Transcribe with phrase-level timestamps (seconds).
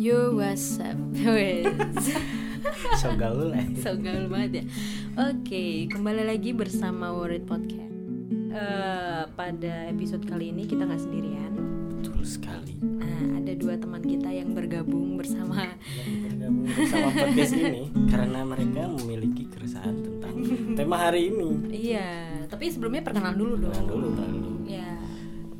[0.00, 1.68] Yo what's up Wes.
[3.04, 3.68] So gaul eh.
[3.76, 4.64] So gaul banget ya
[5.28, 7.92] Oke kembali lagi bersama Worried Podcast
[8.48, 11.52] Eh, Pada episode kali ini kita nggak sendirian
[11.92, 12.80] Betul sekali.
[12.80, 15.68] Nah ada dua teman kita yang bergabung bersama
[16.00, 20.34] Bergabung bersama podcast ini karena mereka memiliki keresahan tentang
[20.80, 21.48] tema hari ini.
[21.68, 22.08] Iya
[22.48, 24.58] tapi sebelumnya perkenalan dulu dong Kenalan dulu, kenalan dulu.
[24.64, 24.96] Ya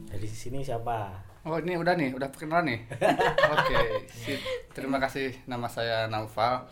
[0.09, 1.28] Dari sini siapa?
[1.41, 2.81] Oh ini udah nih, udah perkenalan nih.
[3.55, 4.41] Oke, sip.
[4.71, 5.33] Terima kasih.
[5.45, 6.67] Nama saya Naufal.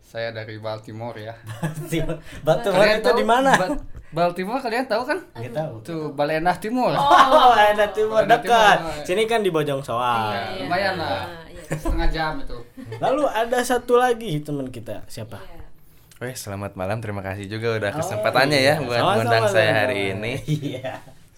[0.00, 1.34] Saya dari Baltimore ya.
[2.40, 3.50] Baltimore itu tahu di mana?
[3.52, 5.18] Ba- Baltimore kalian tahu kan?
[5.34, 5.74] Nggak tahu.
[5.82, 6.94] Tuh Balendah Timur.
[6.94, 8.76] Oh, ada timur Ada dekat.
[8.78, 8.94] timur.
[9.02, 10.30] Sini kan di Bojong Soang.
[10.30, 10.62] Ya, Iya.
[10.62, 11.26] lumayan lah.
[11.44, 11.62] Iya.
[11.74, 12.58] Setengah jam itu.
[12.96, 15.42] Lalu ada satu lagi teman kita, siapa?
[15.42, 15.62] Iya.
[16.22, 17.02] Weh, selamat malam.
[17.02, 18.78] Terima kasih juga udah Oh, kesempatannya iya.
[18.78, 20.32] ya buat mengundang saya hari ini.
[20.78, 20.94] Iya.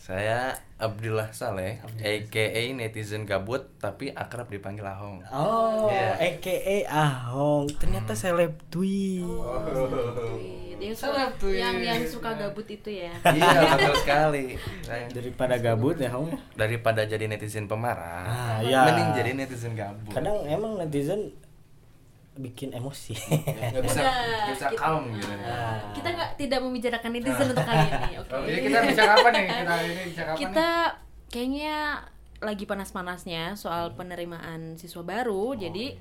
[0.06, 5.18] Saya Abdullah Saleh, aka netizen gabut tapi akrab dipanggil Ahong.
[5.26, 6.14] Oh, Iya.
[6.38, 7.66] AKA Ahong.
[7.74, 9.26] Ternyata seleb tweet.
[9.26, 10.78] Tweet.
[10.78, 14.54] Yang suka, yang yang suka gabut itu ya iya, betul sekali.
[14.80, 16.30] Saya- Daripada gabut ya, Hong.
[16.54, 18.86] Daripada jadi netizen pemarah, Ah, iya.
[18.86, 20.14] mending jadi netizen gabut.
[20.14, 21.34] Kadang emang netizen
[22.36, 23.16] bikin emosi.
[23.16, 25.32] nggak bisa Udah, nggak bisa kita- calm gitu.
[25.42, 29.44] Ah, kita tidak membicarakan netizen untuk kali ini oke Oh, Jadi kita bicara apa nih?
[29.46, 30.68] Kita ini bicara apa kita
[31.26, 31.76] kayaknya
[32.36, 35.96] lagi panas-panasnya soal penerimaan siswa baru jadi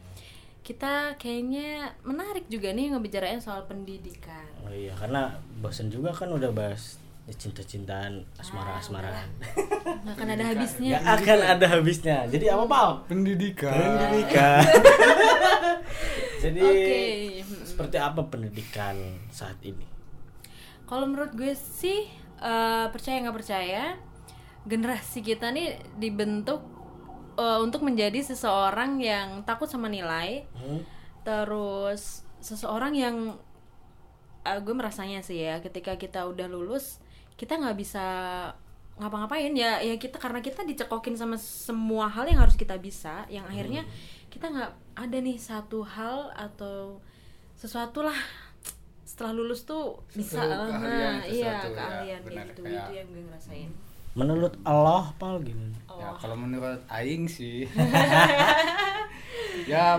[0.61, 6.49] kita kayaknya menarik juga nih ngebicarain soal pendidikan Oh iya, karena bosen juga kan udah
[6.49, 9.29] bahas cinta-cintaan, asmara-asmaraan.
[10.05, 12.17] nggak akan ada habisnya Gak akan ada habisnya.
[12.27, 12.89] Jadi apa, Pal?
[12.93, 13.05] nih?
[13.07, 13.73] Pendidikan.
[13.73, 14.61] Pendidikan.
[16.45, 17.01] Jadi Oke.
[17.65, 18.93] seperti apa pendidikan
[19.29, 19.85] saat ini?
[20.85, 22.05] Kalau menurut gue sih
[22.41, 23.83] eh, percaya nggak percaya
[24.65, 26.61] generasi kita nih dibentuk
[27.37, 30.45] eh, untuk menjadi seseorang yang takut sama nilai.
[30.55, 30.81] Hmm?
[31.25, 33.17] terus seseorang yang
[34.45, 37.01] eh, gue merasanya sih ya ketika kita udah lulus
[37.33, 38.05] kita nggak bisa
[38.95, 39.51] ngapa-ngapain.
[39.57, 43.83] Ya ya kita karena kita dicekokin sama semua hal yang harus kita bisa yang akhirnya
[44.31, 47.01] kita nggak ada nih satu hal atau
[47.57, 48.15] sesuatu lah
[49.15, 52.61] setelah lulus tuh bisa Sesuatu keahlian, nah, iya ya, keahlian kayak benar, gitu.
[52.61, 53.69] kayak- itu yang gue ngerasain.
[54.13, 55.73] Menurut Allah, Pal gimana?
[55.89, 56.13] Ya Oh.
[56.17, 57.63] kalau menurut Aing sih.
[59.65, 59.97] Ya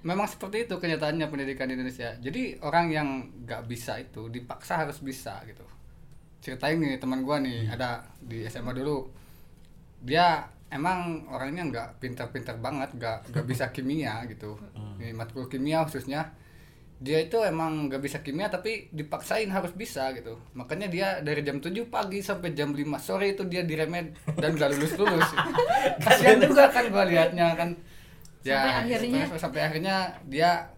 [0.00, 2.12] memang seperti itu kenyataannya pendidikan di Indonesia.
[2.18, 3.06] Jadi orang yang
[3.38, 5.62] nggak bisa itu dipaksa harus bisa gitu.
[6.40, 9.08] Ceritain nih teman gua nih ada di SMA dulu.
[10.00, 14.56] Dia emang orangnya nggak pintar-pintar banget nggak nggak bisa kimia gitu.
[14.96, 16.30] Nih matkul kimia khususnya
[17.04, 21.58] dia itu emang nggak bisa kimia tapi dipaksain harus bisa gitu makanya dia dari jam
[21.58, 25.28] 7 pagi sampai jam 5 sore itu dia diremed dan gak lulus lulus
[26.04, 27.70] kasihan juga kan gua liatnya kan
[28.40, 30.68] Sampai akhirnya- sampai, sampai akhirnya dia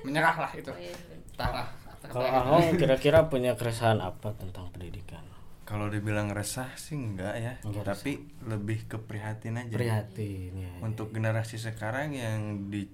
[0.00, 0.94] menyerah lah itu Oh, iya.
[1.28, 1.66] entahlah
[2.02, 5.22] Kalau Ahong kira-kira punya keresahan apa tentang pendidikan?
[5.62, 9.70] Kalau dibilang resah sih enggak ya, Enggak tapi lebih ke prihatin aja.
[9.70, 10.72] Prihatin ya.
[10.80, 12.88] untuk generasi sekarang yang di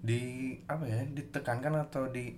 [0.00, 0.20] di
[0.64, 2.32] apa ya ditekankan atau di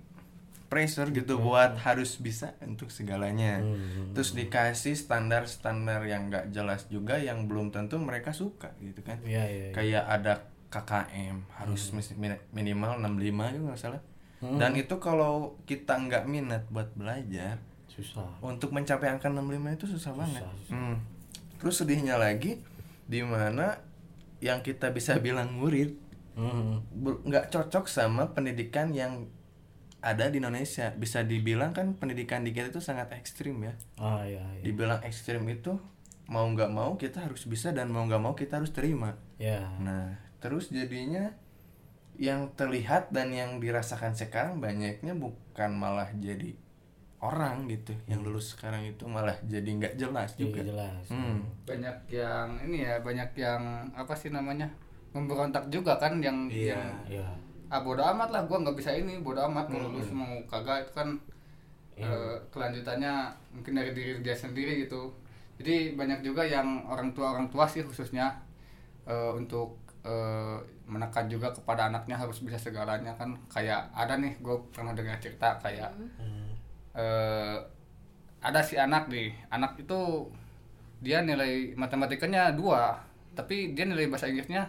[0.67, 4.11] pressure gitu buat harus bisa untuk segalanya Hmm.
[4.13, 9.45] terus dikasih standar-standar yang nggak jelas juga yang belum tentu mereka suka gitu kan Iya,
[9.45, 9.65] iya.
[9.69, 9.73] iya.
[9.73, 10.33] kayak ada
[10.69, 13.21] KKM harus min- minimal 65
[13.53, 14.03] itu nggak salah
[14.43, 18.27] dan itu kalau kita nggak minat buat belajar Susah.
[18.41, 20.43] untuk mencapai angka 65 itu susah, banget.
[20.43, 20.73] susah.
[20.73, 20.97] Hmm.
[21.61, 22.59] Terus sedihnya lagi
[23.05, 23.79] di mana
[24.41, 25.95] yang kita bisa bilang murid
[26.33, 26.81] Hmm.
[26.91, 29.29] ber- nggak cocok sama pendidikan yang
[30.01, 30.91] ada di Indonesia.
[30.93, 33.75] Bisa dibilang kan pendidikan di kita itu sangat ekstrim ya.
[33.97, 34.63] Oh iya, iya.
[34.63, 35.77] Dibilang ekstrim itu
[36.27, 39.15] mau nggak mau kita harus bisa dan mau nggak mau kita harus terima.
[39.37, 39.69] Ya.
[39.79, 41.35] Nah, terus jadinya
[42.15, 46.53] yang terlihat dan yang dirasakan sekarang banyaknya bukan malah jadi
[47.23, 50.75] orang gitu yang lulus sekarang itu malah jadi nggak jelas Juga juga.
[50.75, 51.05] jelas.
[51.09, 51.41] Hmm.
[51.63, 53.63] banyak yang ini ya banyak yang
[53.95, 54.69] apa sih namanya
[55.13, 56.77] memberontak juga kan yang Iya.
[56.77, 56.85] yang
[57.21, 57.27] Iya.
[57.69, 60.93] ah bodo amat lah gua nggak bisa ini bodo amat kalau lulus mau kagak itu
[60.93, 61.09] kan
[61.95, 65.13] eh, kelanjutannya mungkin dari diri dia sendiri gitu
[65.57, 68.33] jadi banyak juga yang orang tua orang tua sih khususnya
[69.05, 74.57] eh, untuk eh, menekan juga kepada anaknya harus bisa segalanya kan kayak ada nih gue
[74.69, 76.53] pernah dengar cerita kayak Hmm.
[76.93, 77.57] eh,
[78.41, 80.27] ada si anak nih anak itu
[80.99, 82.99] dia nilai matematikanya dua
[83.33, 84.67] tapi dia nilai bahasa Inggrisnya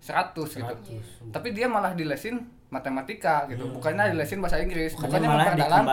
[0.00, 0.64] 100, gitu.
[0.64, 1.28] 100.
[1.30, 3.68] tapi dia malah dilesin matematika gitu.
[3.68, 5.84] Bukannya dilesin bahasa Inggris Bukannya bukannya, malah memperdalam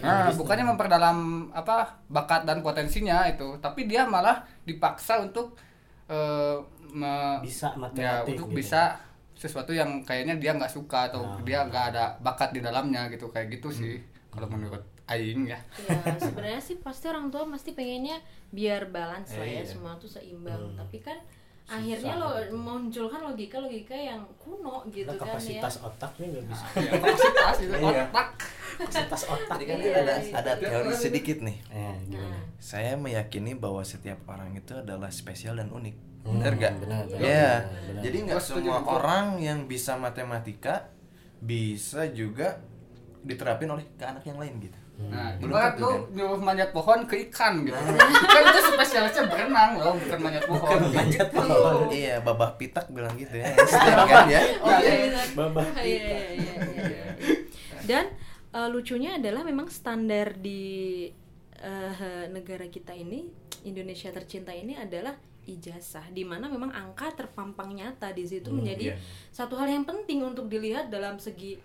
[0.00, 1.18] Nah, bukannya memperdalam
[1.50, 1.76] apa
[2.06, 3.58] bakat dan potensinya itu.
[3.58, 5.58] Tapi dia malah dipaksa untuk
[6.06, 6.56] eh,
[6.90, 8.56] me- Bisa ya matematik untuk gitu.
[8.56, 8.82] bisa
[9.32, 11.38] sesuatu yang kayaknya dia nggak suka atau Ah.
[11.40, 13.28] dia nggak ada bakat di dalamnya gitu.
[13.28, 13.94] Kayak gitu sih
[14.28, 15.58] kalau menurut Aing ya.
[15.84, 19.66] Ya sebenarnya sih pasti orang tua pasti pengennya biar balance lah ya Iya.
[19.68, 20.74] semua tuh seimbang.
[20.76, 21.18] Tapi kan
[21.70, 26.64] akhirnya lo munculkan logika logika yang kuno gitu Nah, kan ya kapasitas otaknya nggak bisa
[26.76, 28.02] ya, kapasitas itu Iya.
[28.04, 28.28] otak
[28.76, 30.34] kapasitas otak Jadi kan Iya, ada iya.
[30.34, 31.56] ada teori sedikit nih.
[31.70, 35.96] eh gimana Nah, Saya meyakini bahwa setiap orang itu adalah spesial dan unik.
[36.20, 36.72] Hmm, Benar gak?
[36.76, 37.48] benar, benar, Iya.
[37.62, 38.02] benar, benar.
[38.02, 38.88] Jadi nggak semua itu.
[38.90, 40.74] orang yang bisa matematika
[41.38, 42.60] bisa juga
[43.20, 44.76] diterapin oleh ke anak yang lain gitu.
[45.08, 46.00] Nah, Belum ibarat lu kan?
[46.12, 47.74] nyuruh manjat pohon ke ikan gitu.
[47.74, 50.78] Ikan itu spesialisnya berenang loh, bukan manjat pohon.
[50.92, 51.36] manjat Gitu.
[51.36, 51.88] pohon.
[51.88, 53.48] Iya, Babah Pitak bilang gitu ya.
[53.48, 54.40] Einstein kan ya.
[54.64, 55.26] oh iya benar.
[55.32, 56.54] Babah Iya, iya, iya, iya,
[56.84, 57.04] iya.
[57.82, 58.04] dan
[58.50, 61.08] eh, lucunya adalah memang standar di
[61.56, 63.24] eh, negara kita ini
[63.62, 65.12] Indonesia tercinta ini adalah
[65.42, 68.96] ijazah di mana memang angka terpampang nyata di situ menjadi iya.
[69.28, 71.58] satu hal yang penting untuk dilihat dalam segi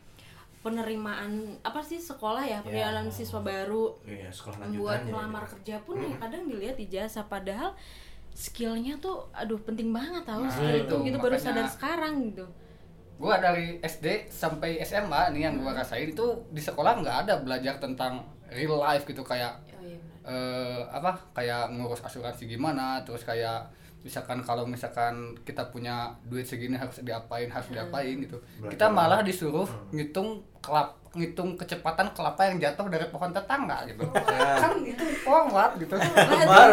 [0.65, 1.31] penerimaan
[1.61, 6.49] apa sih sekolah ya penerimaan siswa baru Iya, sekolah buat melamar kerja pun ya kadang
[6.49, 7.77] dilihat ijazah padahal
[8.33, 12.45] skillnya tuh aduh penting banget tahu Nah, skill itu itu, gitu baru sadar sekarang gitu.
[13.15, 17.79] Gua dari SD sampai SMA nih yang gua rasain itu di sekolah nggak ada belajar
[17.79, 19.95] tentang real life gitu kayak oh iya
[20.25, 23.69] eh, apa kayak ngurus asuransi gimana terus kayak
[24.05, 28.37] misalkan kalau misalkan kita punya duit segini harus diapain harus diapain gitu.
[28.69, 34.05] Kita malah disuruh ngitung kelap ngitung kecepatan kelapa yang jatuh dari pohon tetangga gitu.
[34.13, 35.95] Kan itu forward gitu.
[35.97, 36.69] Forward,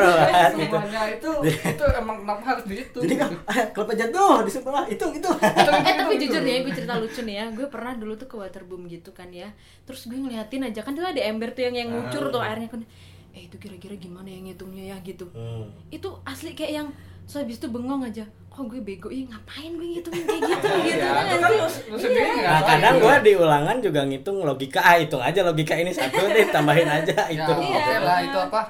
[0.60, 0.76] gitu.
[0.76, 5.04] semuanya itu itu emang kenapa harus dihitung jadi kan ah, kelapa jatuh di sebelah itu
[5.14, 7.44] gitu eh tapi jujur nih ya gue cerita lucu nih ya.
[7.56, 9.48] Gue pernah dulu tuh ke waterboom gitu kan ya.
[9.88, 12.84] Terus gue ngeliatin aja kan tuh ada ember tuh yang yang ngucur tuh airnya kan.
[13.32, 15.24] Eh itu kira-kira gimana ya ngitungnya ya gitu.
[15.32, 15.72] Hmm.
[15.88, 16.88] itu asli kayak yang
[17.24, 21.00] so habis itu bengong aja oh gue bego ih ngapain gue ngitungin kayak gitu gitu
[21.00, 21.88] ya kan kan lu, sih?
[21.88, 22.44] lu sendiri Iya.
[22.44, 23.04] Nah, kadang gitu.
[23.04, 27.16] gua di ulangan juga ngitung logika ah hitung aja logika ini satu deh tambahin aja
[27.16, 27.52] ya itu.
[27.52, 27.98] oke Iya.
[28.04, 28.62] lah itu apa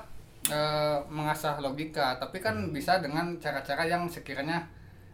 [0.46, 4.62] eh, mengasah logika tapi kan bisa dengan cara-cara yang sekiranya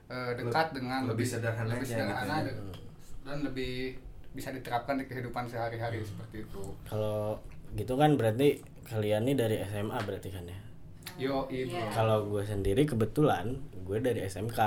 [0.06, 2.76] eh, dekat dengan lebih sederhana lebih aja sederhana gitu ya.
[3.24, 3.96] dan lebih
[4.28, 7.40] bisa diterapkan di kehidupan sehari-hari seperti itu Kalau
[7.72, 10.56] gitu kan berarti kalian nih dari SMA berarti kan ya.
[11.18, 11.90] Yo itu Iya.
[11.90, 13.50] Kalau gue sendiri kebetulan
[13.80, 14.58] gue dari SMK.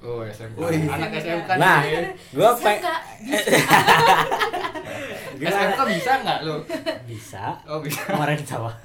[0.00, 0.84] oh SMK Wih.
[0.86, 2.78] anak SMK Nah, nih gue SMK, peng
[5.44, 6.56] SMK bisa nggak lu
[7.04, 8.74] bisa oh bisa kemarin sawah.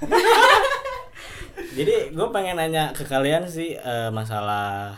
[1.70, 4.96] Jadi gue pengen nanya ke kalian sih eh, masalah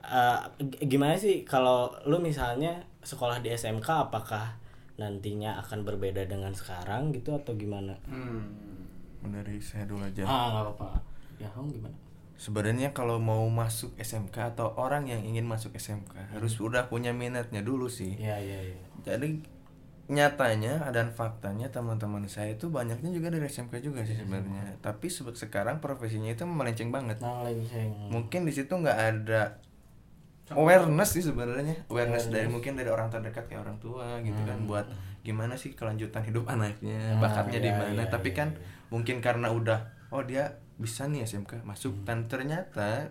[0.00, 4.56] eh, g- gimana sih kalau lu misalnya sekolah di SMK apakah
[4.96, 7.92] nantinya akan berbeda dengan sekarang gitu atau gimana?
[8.02, 8.64] hmm.
[9.22, 10.22] Dari saya dulu aja.
[10.22, 10.90] Ah nggak apa-apa.
[11.36, 11.96] Ya kamu gimana?
[12.36, 17.64] Sebenarnya kalau mau masuk SMK atau orang yang ingin masuk SMK harus udah punya minatnya
[17.64, 18.12] dulu sih.
[18.20, 18.78] Iya iya iya.
[19.04, 19.40] Jadi
[20.06, 24.78] nyatanya dan faktanya teman-teman saya itu banyaknya juga dari SMK juga sih sebenarnya.
[24.84, 27.18] Tapi se- sekarang profesinya itu melenceng banget.
[27.24, 29.58] Nah saya Mungkin di situ nggak ada
[30.54, 31.88] awareness sih sebenarnya.
[31.90, 34.86] Awareness dari mungkin dari orang terdekat kayak orang tua gitu kan buat
[35.26, 38.02] gimana sih kelanjutan hidup anaknya, Ah, bakatnya di iya, mana.
[38.06, 38.62] iya, Tapi iya, kan iya.
[38.94, 40.44] mungkin karena udah oh dia
[40.76, 41.92] bisa nih SMK masuk.
[42.02, 43.10] Dan ternyata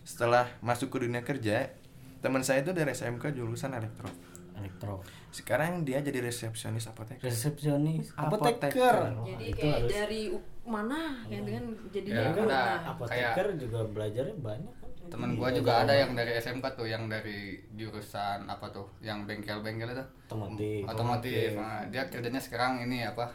[0.00, 1.70] setelah masuk ke dunia kerja
[2.18, 4.06] teman saya itu dari SMK jurusan elektro.
[4.54, 5.04] Elektro.
[5.28, 7.20] Sekarang dia jadi resepsionis apotek.
[7.20, 8.72] Resepsionis Apoteker.
[8.72, 8.96] apoteker.
[9.26, 10.22] Jadi itu kayak harus dari
[10.64, 11.00] mana?
[11.28, 12.42] Yang dengan jadinya Ya, ikut.
[12.42, 12.56] ada.
[12.56, 14.84] Nah, apoteker juga belajarnya banyak kan.
[15.06, 19.86] temen gua juga ada yang dari SMK tuh yang dari jurusan apa tuh yang bengkel-bengkel
[19.88, 20.04] itu.
[20.26, 20.82] Otomotif.
[20.82, 21.50] otomotif.
[21.54, 23.30] Nah, dia kerjanya sekarang ini apa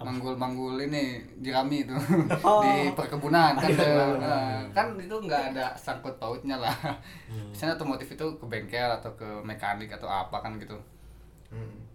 [0.00, 1.92] manggul-manggul ini jerami itu.
[2.46, 2.64] Oh.
[2.64, 3.68] di perkebunan kan?
[3.68, 4.16] Iya.
[4.16, 6.72] Nah, kan itu nggak ada sangkut pautnya lah.
[7.52, 10.74] Misalnya otomotif itu ke bengkel atau ke mekanik atau apa kan gitu.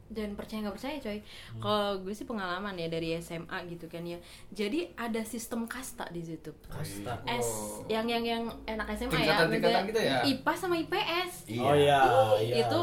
[0.06, 1.18] Dan percaya nggak percaya coy?
[1.58, 4.22] Kalau gue sih pengalaman ya dari SMA gitu kan ya.
[4.54, 6.54] Jadi ada sistem kasta di situ.
[6.70, 7.26] Kasta.
[7.26, 7.90] S Oh.
[7.90, 10.18] yang yang yang enak SMA ya Tingkatan-tingkatan beda gitu ya?
[10.24, 12.00] IPA sama IPS oh iya.
[12.38, 12.56] Iya.
[12.64, 12.80] itu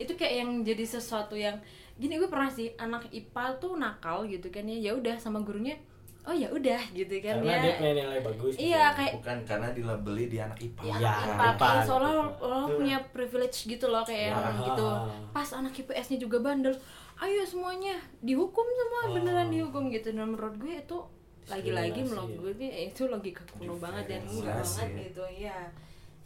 [0.00, 1.54] itu kayak yang jadi sesuatu yang
[1.96, 5.76] gini gue pernah sih anak IPA tuh nakal gitu kan ya ya udah sama gurunya
[6.22, 8.62] oh ya udah gitu kan karena ya dia punya nilai bagus gitu.
[8.70, 12.46] iya kayak bukan karena dilabeli di anak IPA ya, anak IPA, IPA, kayak seolah gitu.
[12.46, 14.62] lo punya privilege gitu loh kayak yang Ya.
[14.70, 14.86] gitu
[15.34, 16.74] pas anak IPS-nya juga bandel
[17.18, 20.98] ayo semuanya dihukum semua beneran dihukum gitu dan menurut gue itu
[21.50, 25.02] lagi-lagi menurut gue itu logika kuno banget dan mudah Diferensiasi banget ya.
[25.10, 25.58] gitu ya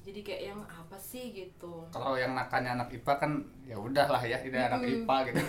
[0.06, 4.38] jadi kayak yang apa sih gitu kalau yang nakalnya anak IPA kan ya udahlah ya
[4.38, 5.40] ini anak IPA gitu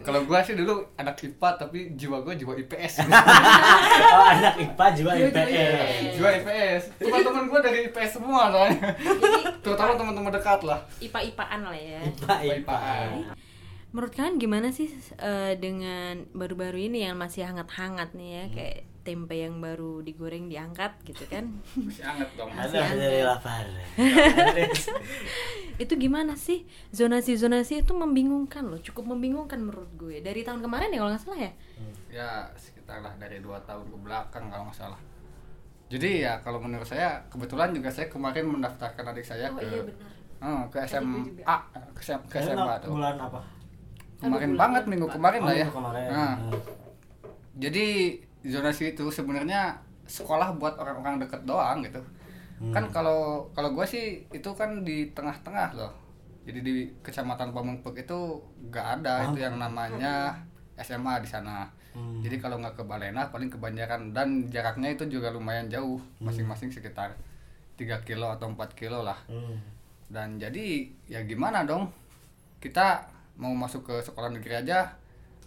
[0.00, 3.10] kalau gua sih dulu anak IPA tapi jiwa gua jiwa IPS gitu.
[3.10, 9.40] oh anak IPA juga Jiwa- IPS jiwa IPS teman-teman gua dari IPS semua soalnya jadi
[9.60, 12.44] terutama teman-teman dekat lah ipa-ipaan lah ya Ipa, ipa.
[12.62, 13.34] Ipa-ipaan.
[13.90, 14.86] menurut kalian gimana sih
[15.18, 20.92] eh, dengan baru-baru ini yang masih hangat-hangat nih ya kayak tempe yang baru digoreng diangkat
[21.04, 21.48] gitu kan.
[21.74, 22.52] Masih anget dong.
[22.52, 23.64] Ada dari lapar.
[25.82, 26.68] itu gimana sih?
[26.92, 28.76] Zonasi-zonasi itu membingungkan loh.
[28.78, 30.20] Cukup membingungkan menurut gue.
[30.20, 31.52] Dari tahun kemarin ya kalau nggak salah ya?
[32.10, 35.00] Ya sekitar lah dari dua tahun ke belakang kalau nggak salah.
[35.90, 39.82] Jadi ya kalau menurut saya kebetulan juga saya kemarin mendaftarkan adik saya oh ke iya
[39.82, 40.10] benar.
[40.40, 41.42] Hmm, ke SMA juga.
[41.92, 43.40] ke, ke SMA tuh bulan apa?
[44.20, 45.66] kemarin Aduh, banget bulan minggu kemarin lah Oh, ya.
[45.68, 46.06] kemarin.
[46.06, 46.52] Nah, Hmm.
[47.56, 47.88] jadi
[48.44, 49.76] zonasi itu sebenarnya
[50.08, 52.00] sekolah buat orang-orang deket doang gitu.
[52.60, 52.76] Hmm.
[52.76, 55.92] kan kalau kalau gue sih itu kan di tengah-tengah loh.
[56.44, 60.36] Jadi di kecamatan Pamengpek itu nggak ada itu yang namanya
[60.80, 61.68] SMA di sana.
[61.90, 62.22] Hmm.
[62.22, 64.12] jadi kalau nggak ke Balena paling ke Banjaran.
[64.12, 67.16] Dan jaraknya itu juga lumayan jauh masing-masing sekitar
[67.80, 69.18] 3 kilo atau 4 kilo lah.
[69.28, 69.56] Hmm.
[70.10, 71.86] dan jadi ya gimana dong?
[72.58, 73.06] Kita
[73.40, 75.00] mau masuk ke sekolah negeri aja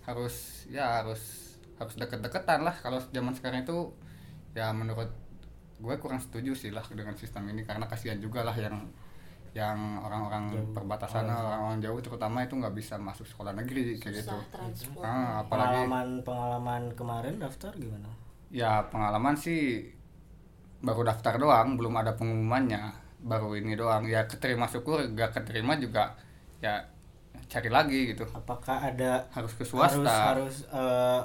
[0.04, 2.76] harus ya harus harus deket-deketan lah.
[2.80, 3.92] Kalau zaman sekarang itu
[4.54, 5.10] ya menurut
[5.84, 7.66] gue kurang setuju sih lah dengan sistem ini.
[7.66, 8.78] Karena kasihan juga lah yang
[9.54, 11.78] yang orang-orang perbatasan orang-orang.
[11.78, 14.34] jauh terutama itu nggak bisa masuk sekolah negeri kayak gitu.
[14.34, 15.06] susah transport.
[15.06, 18.10] Ah, apalagi Pengalaman pengalaman kemarin daftar gimana?
[18.54, 19.90] ya pengalaman sih
[20.86, 22.82] baru daftar doang belum ada pengumumannya.
[23.22, 24.10] Baru ini doang.
[24.10, 26.18] Ya keterima syukur gak keterima juga
[26.60, 26.82] ya
[27.46, 28.26] cari lagi gitu.
[28.34, 31.22] Apakah ada harus ke harus swasta harus eh,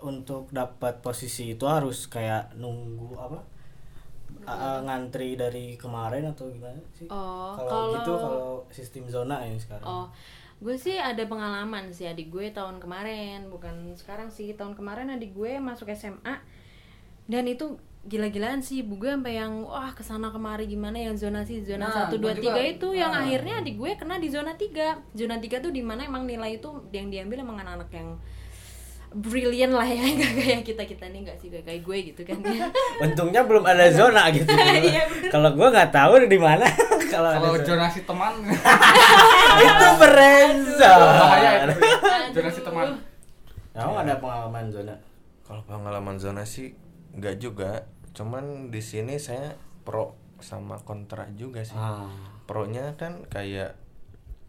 [0.00, 3.38] untuk dapat posisi itu harus kayak nunggu apa?
[4.44, 7.04] Eh, ngantri dari kemarin atau gimana sih?
[7.06, 9.84] Oh, kalau kalau- gitu kalau sistem zona ini sekarang.
[9.84, 10.06] Oh,
[10.58, 15.32] gue sih ada pengalaman sih adik gue tahun kemarin, bukan sekarang sih tahun kemarin adik
[15.32, 16.40] gue masuk SMA
[17.24, 21.60] dan itu gila-gilaan sih bu gue sampai yang wah ke sana kemari gimana yang zonasi
[21.60, 22.56] zona Nah, satu dua juga.
[22.56, 23.20] tiga itu yang Nah.
[23.20, 26.70] akhirnya adik gue kena di zona tiga zona tiga tuh di mana emang nilai itu
[26.88, 28.16] yang diambil emang anak-anak yang
[29.12, 32.38] brilliant lah ya nggak kayak kita kita nih nggak sih kayak kayak gue gitu kan
[33.04, 34.48] Untungnya belum ada zona gitu.
[34.88, 36.66] Iya, kalau gua nggak tahu di mana
[37.08, 37.64] kalau zona.
[37.64, 38.32] zonasi teman
[39.58, 40.92] itu berenzo.
[40.92, 42.88] bahaya itu zonasi teman
[43.72, 44.94] Kamu ada pengalaman zona?
[45.46, 46.74] Kalau pengalaman zona sih
[47.14, 49.54] nggak juga, cuman di sini saya
[49.86, 51.78] pro sama kontra juga sih.
[51.78, 52.10] Ah.
[52.44, 53.78] Pro-nya kan kayak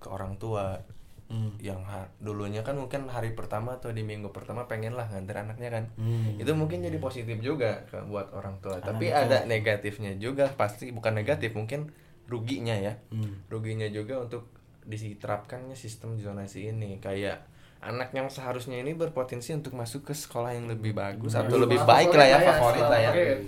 [0.01, 0.81] ke orang tua
[1.29, 1.53] Hmm.
[1.57, 5.69] yang ha- dulunya kan mungkin hari pertama atau di minggu pertama pengen lah nganter anaknya
[5.71, 5.85] kan.
[5.95, 6.35] Hmm.
[6.35, 8.77] Itu mungkin jadi positif juga ke- buat orang tua.
[8.77, 11.93] Karena Tapi mereka- ada negatifnya juga pasti bukan negatif mungkin
[12.25, 12.97] ruginya ya.
[13.07, 13.45] Hmm.
[13.45, 14.49] Ruginya juga untuk
[14.83, 17.45] diterapkannya sistem zonasi ini kayak
[17.79, 21.45] anak yang seharusnya ini berpotensi untuk masuk ke sekolah yang lebih bagus Hmm.
[21.45, 23.39] atau lebih Favorit baik lah ya lah ya, favorit lah ya favorit.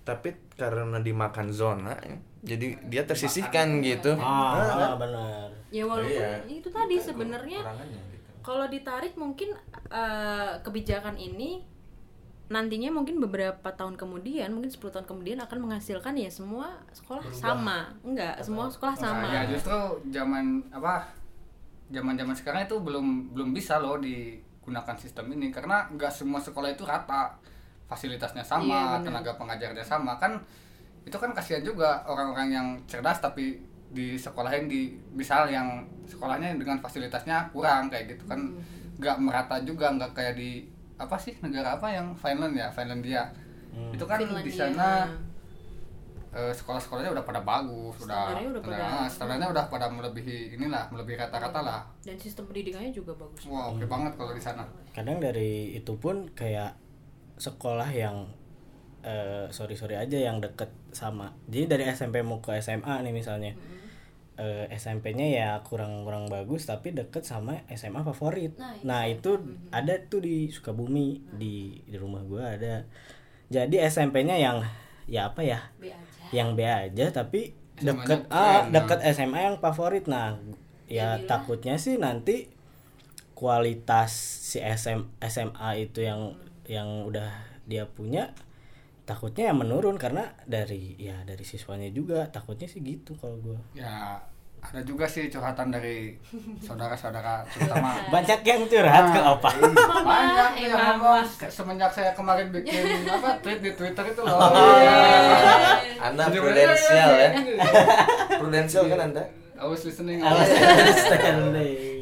[0.00, 1.92] tapi karena dimakan zona
[2.40, 5.50] jadi dia tersisihkan gitu Ah, ah, benar.
[5.70, 6.44] Ya walaupun Iya.
[6.46, 7.98] itu tadi sebenarnya gitu.
[8.42, 9.54] kalau ditarik mungkin
[9.88, 11.62] eh, kebijakan ini
[12.50, 17.94] nantinya mungkin beberapa tahun kemudian mungkin 10 tahun kemudian akan menghasilkan ya semua sekolah sama
[18.02, 19.70] enggak semua sekolah sama Nah, ya justru
[20.10, 21.06] zaman apa
[21.88, 26.74] zaman zaman sekarang itu belum belum bisa loh digunakan sistem ini karena nggak semua sekolah
[26.74, 27.38] itu rata
[27.86, 29.02] fasilitasnya Iya, sama benar.
[29.06, 30.42] tenaga pengajarnya sama kan
[31.00, 34.80] itu kan kasihan juga orang-orang yang cerdas tapi di sekolahin di
[35.10, 35.66] misal yang
[36.04, 38.62] sekolahnya dengan fasilitasnya kurang kayak gitu kan Hmm.
[38.96, 40.62] nggak merata juga nggak kayak di
[40.94, 43.24] apa sih negara apa yang Finland ya Finlandia
[43.68, 43.90] Hmm.
[43.90, 44.54] itu kan di Finlandia.
[44.68, 44.90] sana
[46.30, 50.86] eh, sekolah-sekolahnya udah pada bagus, udah Standarnya udah pada- nah, standarnya udah pada melebihi inilah,
[50.88, 51.82] melebihi rata-rata lah.
[52.00, 54.62] dan sistem pendidikannya juga bagus Wah, oke banget kalau di sana.
[54.88, 56.78] Kadang dari itu pun kayak
[57.36, 58.30] sekolah yang
[59.02, 61.32] eh sorry sorry aja yang deket sama.
[61.48, 63.50] Jadi dari SMP mau ke SMA nih misalnya.
[64.40, 68.56] Eh, SMP-nya ya kurang kurang bagus tapi deket sama SMA favorit.
[68.56, 69.36] Nah, Nah, itu
[69.68, 72.88] ada tuh di Sukabumi di di rumah gua ada.
[73.52, 74.64] Jadi SMP-nya yang
[75.04, 75.60] ya apa ya?
[75.76, 78.70] B aja yang B aja tapi deket ah nah.
[78.70, 80.38] deket SMA yang favorit nah
[80.86, 81.26] ya Jadilah.
[81.26, 82.46] takutnya sih nanti
[83.34, 84.12] kualitas
[84.52, 86.36] si SM SMA itu yang
[86.68, 87.30] yang udah
[87.64, 88.30] dia punya
[89.08, 94.22] takutnya ya menurun karena dari ya dari siswanya juga takutnya sih gitu kalau gua Ya,
[94.60, 96.12] ada juga sih curhatan dari
[96.60, 99.50] saudara-saudara terutama banyak yang curhat ke Nah, opa
[100.04, 101.24] banyak eh, yang ngomong.
[101.48, 104.36] Semenjak saya kemarin bikin apa tweet di Twitter itu loh.
[104.36, 104.96] Oh, Iya.
[105.98, 107.30] anda Jadi prudensial ya.
[108.36, 109.24] Prudensial kan anda?
[109.60, 110.20] I was listening.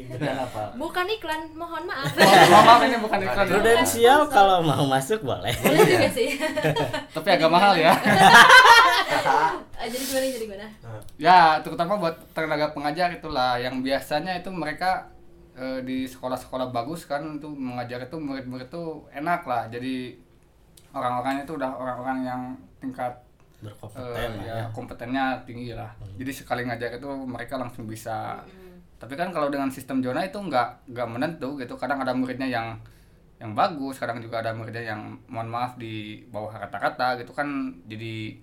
[0.09, 2.09] Kenapa bukan iklan mohon maaf.
[2.17, 3.45] Oh, maaf ini bukan iklan.
[3.45, 5.53] prudensial kalau mau masuk boleh.
[5.61, 6.33] Boleh juga sih.
[7.15, 7.93] Tapi agak mahal ya.
[9.89, 10.67] Jadi gimana jadi gimana?
[11.17, 13.57] Ya terutama buat tenaga pengajar itulah.
[13.57, 15.09] Yang biasanya itu mereka
[15.57, 19.65] eh, di sekolah-sekolah bagus kan itu mengajar itu murid-murid itu enak lah.
[19.71, 20.19] Jadi
[20.93, 22.41] orang-orangnya itu udah orang-orang yang
[22.77, 23.13] tingkat
[23.59, 24.65] berkompeten lah ya, ya.
[24.71, 25.91] kompetennya tinggi lah.
[26.15, 28.39] Jadi sekali ngajar itu mereka langsung bisa
[28.99, 31.73] tapi kan kalau dengan sistem zona itu nggak nggak menentu gitu.
[31.73, 32.75] Kadang ada muridnya yang
[33.39, 37.47] yang bagus kadang juga ada muridnya yang mohon maaf di bawah kata-kata gitu kan.
[37.87, 38.35] Jadi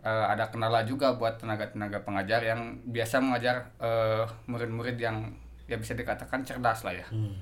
[0.00, 5.36] eh, ada kendala juga buat tenaga-tenaga pengajar yang biasa mengajar eh, murid-murid yang
[5.68, 7.06] ya bisa dikatakan cerdas lah ya.
[7.12, 7.36] Hmm.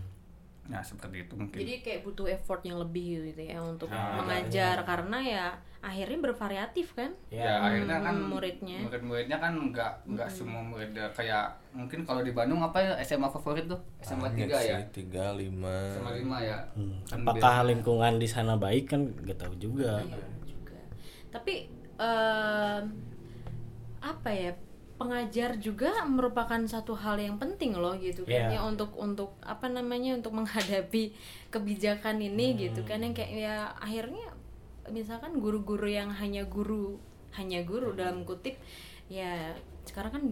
[0.67, 1.63] nah seperti itu mungkin.
[1.63, 4.83] Jadi kayak butuh effort yang lebih gitu ya untuk Ah, mengajar.
[4.83, 5.47] karena ya
[5.87, 8.83] akhirnya bervariatif kan ya, akhirnya kan Hmm, muridnya.
[8.83, 13.65] murid-muridnya kan nggak nggak semua murid kayak mungkin kalau di Bandung apa ya SMA favorit
[13.65, 16.99] tuh SMA 3 ya tiga lima SMA 5 ya Hmm.
[17.05, 20.03] Kan Apakah biasa- lingkungan di sana baik kan gak tahu juga.
[20.03, 20.79] Iya juga.
[21.31, 21.55] Tapi
[21.97, 22.83] em,
[24.01, 24.53] apa ya
[24.97, 28.57] pengajar juga merupakan satu hal yang penting loh gitu kan Iya.
[28.57, 31.13] ya untuk untuk apa namanya untuk menghadapi
[31.49, 34.33] kebijakan ini gitu kan yang kayak ya akhirnya
[34.91, 36.99] misalkan guru-guru yang hanya guru
[37.37, 38.57] hanya guru dalam kutip
[39.07, 39.55] ya
[39.87, 40.23] sekarang kan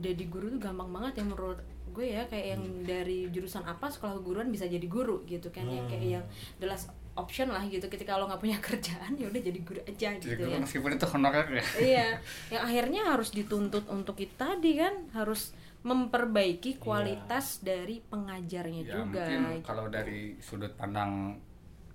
[0.00, 1.60] jadi guru tuh gampang banget ya menurut
[1.94, 5.84] gue ya kayak yang dari jurusan apa sekolah keguruan bisa jadi guru gitu kan ya
[5.86, 6.24] kayak yang
[6.58, 10.08] the last option lah gitu ketika lo nggak punya kerjaan ya udah jadi guru aja
[10.18, 10.58] jadi gitu guru ya.
[10.58, 11.64] meskipun itu honorer ya.
[11.94, 12.08] Iya
[12.58, 19.20] yang akhirnya harus dituntut untuk kita tadi kan harus memperbaiki kualitas dari pengajarnya ya juga
[19.24, 21.38] mungkin kalau dari sudut pandang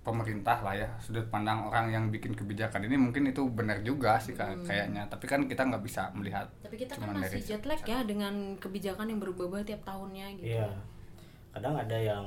[0.00, 4.32] pemerintah lah ya sudut pandang orang yang bikin kebijakan ini mungkin itu benar juga sih
[4.32, 7.80] ka- kayaknya tapi kan kita nggak bisa melihat tapi kita kan masih dari jet lag
[7.82, 10.68] ya dengan kebijakan yang berubah-ubah tiap tahunnya gitu Iya.
[11.50, 12.24] Kadang ada yang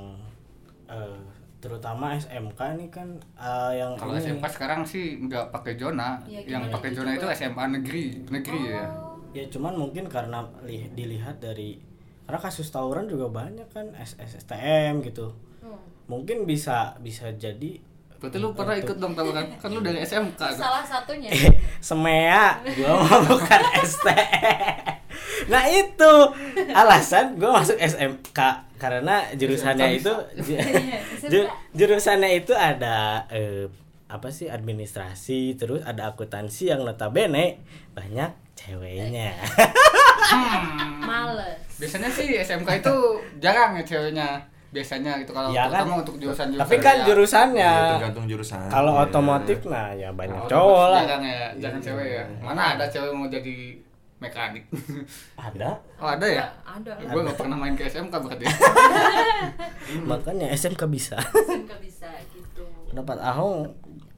[0.86, 1.18] eh,
[1.58, 6.40] terutama SMK ini kan eh, yang kalau ini, SMK sekarang sih nggak pakai zona Iya,
[6.46, 7.26] yang pakai zona itu?
[7.32, 11.80] SMA negeri negeri ya Oh, ya cuman mungkin karena li- dilihat dari
[12.22, 15.32] karena kasus tawuran juga banyak kan SSTM gitu.
[15.60, 15.80] oh.
[16.04, 17.80] Mungkin bisa bisa jadi
[18.14, 19.68] berarti lu pernah ikut dong tawuran kan?
[19.68, 20.56] Lu dari SMK tuh.
[20.56, 21.28] salah satunya.
[21.82, 24.96] Semea, gua mah bukan STM.
[25.46, 26.12] Nah itu.
[26.70, 28.38] Alasan gua masuk SMK
[28.74, 30.12] karena jurusannya itu
[31.22, 33.68] ju- jurusannya itu ada eh,
[34.06, 37.60] apa sih administrasi terus ada akuntansi yang notabene
[37.92, 39.36] banyak ceweknya.
[41.00, 41.60] males.
[41.76, 42.94] Biasanya sih SMK itu
[43.36, 44.28] jarang ya ceweknya
[44.74, 45.86] biasanya gitu kalau Ya kan.
[45.86, 47.04] untuk jurusan-jurusan Tapi kan ya.
[47.06, 49.02] jurusannya Iya, tergantung jurusan kalau Iya.
[49.06, 51.00] otomotif nah ya banyak Nah, cowok lah.
[51.00, 53.54] jarang ya jarang cewek ya mana ada cewek mau jadi
[54.16, 54.64] mekanik
[55.46, 55.70] Ada.
[55.96, 58.44] oh ada ya ada gue nggak pernah main ke SMK berarti
[60.04, 61.16] Makanya SMK bisa.
[61.20, 63.68] nggak bisa gitu Pendapat Ahong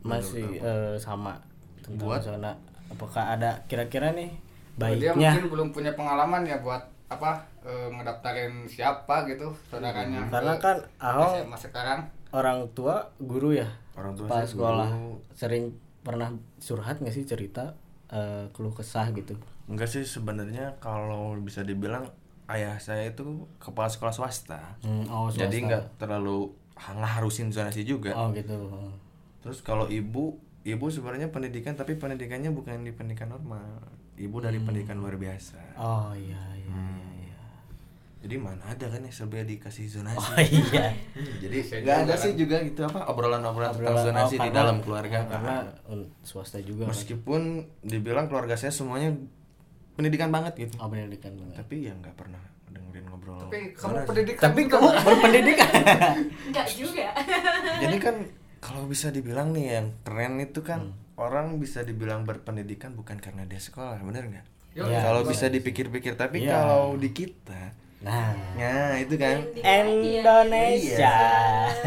[0.01, 1.35] masih eh, sama
[1.81, 2.23] tentang Buat?
[2.23, 2.53] zona.
[2.87, 4.31] Apakah ada kira-kira nih
[4.77, 5.31] Oh, dia baiknya?
[5.33, 10.77] mungkin belum punya pengalaman ya buat apa eh, ngedaftarin siapa gitu saudaranya Karena ke kan
[10.99, 13.69] Ahong SMA sekarang orang tua guru ya.
[13.93, 15.23] Orang tua Pas sekolah guru.
[15.33, 17.75] sering pernah curhat nggak sih cerita
[18.07, 19.35] eh, keluh kesah gitu.
[19.67, 22.07] enggak sih sebenarnya kalau bisa dibilang
[22.47, 28.31] ayah saya itu kepala sekolah swasta Hmm, oh, jadi nggak terlalu ngarusin zonasi juga Oh
[28.31, 28.55] gitu.
[29.41, 33.63] terus kalau ibu ibu sebenarnya pendidikan tapi pendidikannya bukan di pendidikan normal
[34.19, 36.99] ibu dari pendidikan luar biasa Oh iya iya Hmm.
[37.15, 37.29] iya.
[37.29, 37.41] iya.
[38.19, 40.87] jadi mana ada kan ya sebenarnya dikasih zonasi Oh iya.
[41.13, 42.37] Hmm, jadi nggak ada juga sih kan.
[42.39, 45.55] juga gitu apa obrolan-obrolan tentang Obrolan- zonasi oh, di karena- dalam keluarga oh, karena
[45.87, 46.83] un- swasta juga.
[46.83, 46.91] kan.
[46.91, 47.41] meskipun
[47.81, 49.13] dibilang keluarga saya semuanya
[49.93, 51.55] pendidikan banget gitu Oh pendidikan banget.
[51.57, 54.07] tapi ya nggak pernah dengerin ngobrol tapi kamu zonasi.
[54.07, 55.71] pendidikan Tapi kamu berpendidikan.
[56.51, 57.07] nggak juga
[57.83, 58.17] jadi kan
[58.59, 61.05] kalau bisa dibilang nih yang keren itu kan Hmm.
[61.17, 65.31] Orang bisa dibilang berpendidikan bukan karena dia sekolah bener nggak Iya, kalau iya.
[65.33, 66.53] bisa dipikir-pikir tapi Iya.
[66.55, 71.17] kalau di kita Nah, nah itu kan Indonesia.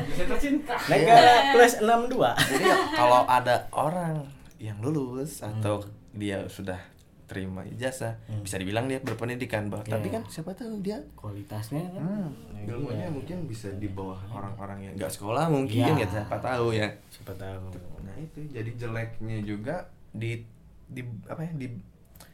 [0.04, 2.34] bisa tercinta Negara plus 62.
[2.50, 4.26] jadi ya, kalau ada orang
[4.58, 5.54] yang lulus Hmm.
[5.56, 6.82] atau dia sudah
[7.30, 10.18] terima ijazah bisa dibilang dia berpendidikan bah tapi Iya.
[10.18, 12.02] kan siapa tahu dia Kualitasnya kan.
[12.02, 13.10] hmm, Nah, ilmunya iya.
[13.10, 15.94] mungkin bisa di bawah orang-orang yang nggak sekolah mungkin Iya.
[15.96, 17.70] ya siapa tahu ya Siapa tahu.
[18.02, 19.76] nah itu jadi jeleknya juga
[20.10, 20.42] di
[20.84, 21.68] di apa ya di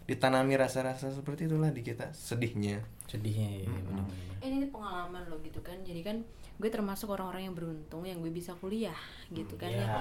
[0.06, 4.06] ditanami rasa-rasa seperti itulah di kita sedihnya Sedihnya ya benar-benar.
[4.40, 6.18] Eh, ini pengalaman lo gitu kan jadi kan
[6.56, 8.96] gue termasuk orang-orang yang beruntung yang gue bisa kuliah
[9.28, 9.84] gitu kan ya.
[9.84, 9.92] Ya.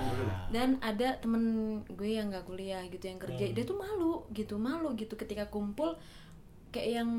[0.54, 4.94] dan ada temen gue yang nggak kuliah gitu yang kerja dia tuh malu gitu malu
[4.94, 5.98] gitu ketika kumpul
[6.74, 7.10] kayak yang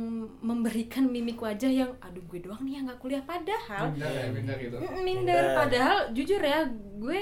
[0.43, 3.95] memberikan mimik wajah yang aduh gue doang nih yang nggak kuliah padahal.
[3.95, 4.75] Bener ya, bener gitu.
[4.83, 5.43] Mm, minder.
[5.55, 6.67] Padahal jujur ya
[6.99, 7.21] gue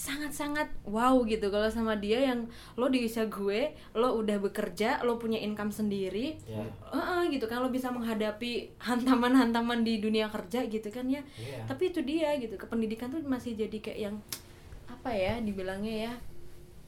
[0.00, 1.52] sangat-sangat wow gitu.
[1.52, 2.48] Kalau sama dia yang
[2.80, 6.64] lo di usia gue lo udah bekerja lo punya income sendiri Ya.
[6.88, 7.60] Heeh, gitu kan.
[7.60, 11.20] Lo bisa menghadapi hantaman-hantaman di dunia kerja gitu kan ya.
[11.36, 11.68] Iya.
[11.68, 12.56] tapi itu dia gitu.
[12.56, 14.16] Kependidikan tuh masih jadi kayak yang
[14.88, 16.14] apa ya dibilangnya ya?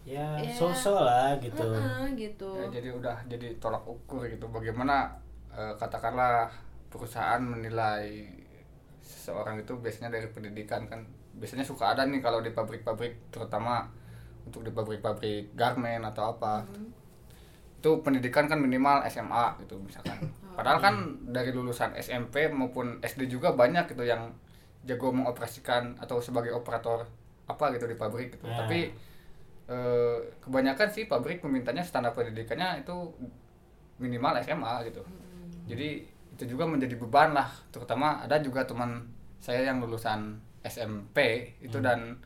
[0.02, 0.50] Ya Ya.
[0.56, 1.62] sosok lah gitu.
[1.62, 2.50] Heeh, gitu.
[2.58, 4.48] Ya, jadi udah jadi tolak ukur gitu.
[4.48, 5.12] Bagaimana
[5.52, 6.48] eh, katakanlah
[6.88, 8.24] perusahaan menilai
[9.04, 11.04] seseorang itu biasanya dari pendidikan kan
[11.36, 13.88] biasanya suka ada nih kalau di pabrik-pabrik terutama
[14.46, 16.66] untuk di pabrik-pabrik garment atau apa.
[17.82, 20.18] Itu pendidikan kan minimal SMA gitu misalkan.
[20.56, 20.94] Padahal kan
[21.32, 24.30] dari lulusan SMP maupun SD juga banyak gitu yang
[24.84, 27.06] jago mengoperasikan atau sebagai operator
[27.46, 28.46] apa gitu di pabrik gitu.
[28.46, 28.66] Ya.
[28.66, 28.90] tapi
[29.70, 32.96] eh, kebanyakan sih pabrik memintanya standar pendidikannya itu
[34.02, 35.02] minimal SMA gitu.
[35.70, 35.88] Jadi
[36.34, 37.48] itu juga menjadi beban lah.
[37.70, 39.06] Terutama ada juga teman
[39.38, 41.18] saya yang lulusan SMP
[41.58, 42.18] itu dan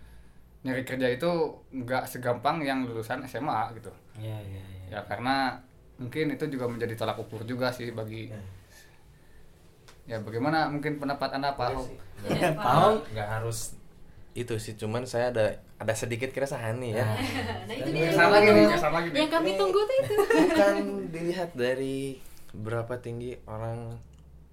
[0.60, 1.30] nyari kerja itu
[1.72, 3.92] nggak segampang yang lulusan SMA gitu.
[4.18, 5.56] Ya ya ya ya karena
[5.96, 8.28] mungkin itu juga menjadi tolak ukur juga sih bagi
[10.06, 11.88] ya bagaimana mungkin pendapat anda pak Ahok?
[12.30, 13.02] Ya, Paham?
[13.12, 13.74] nggak harus
[14.36, 15.46] itu sih cuman saya ada
[15.80, 17.04] ada sedikit keresahan nih ya.
[17.04, 17.16] Nah.
[17.72, 18.12] Itu dia.
[18.12, 19.18] lagi nih lagi nih.
[19.24, 20.12] Yang kami tunggu tuh itu.
[20.16, 20.74] Bukan
[21.08, 22.20] dilihat dari
[22.52, 23.96] berapa tinggi orang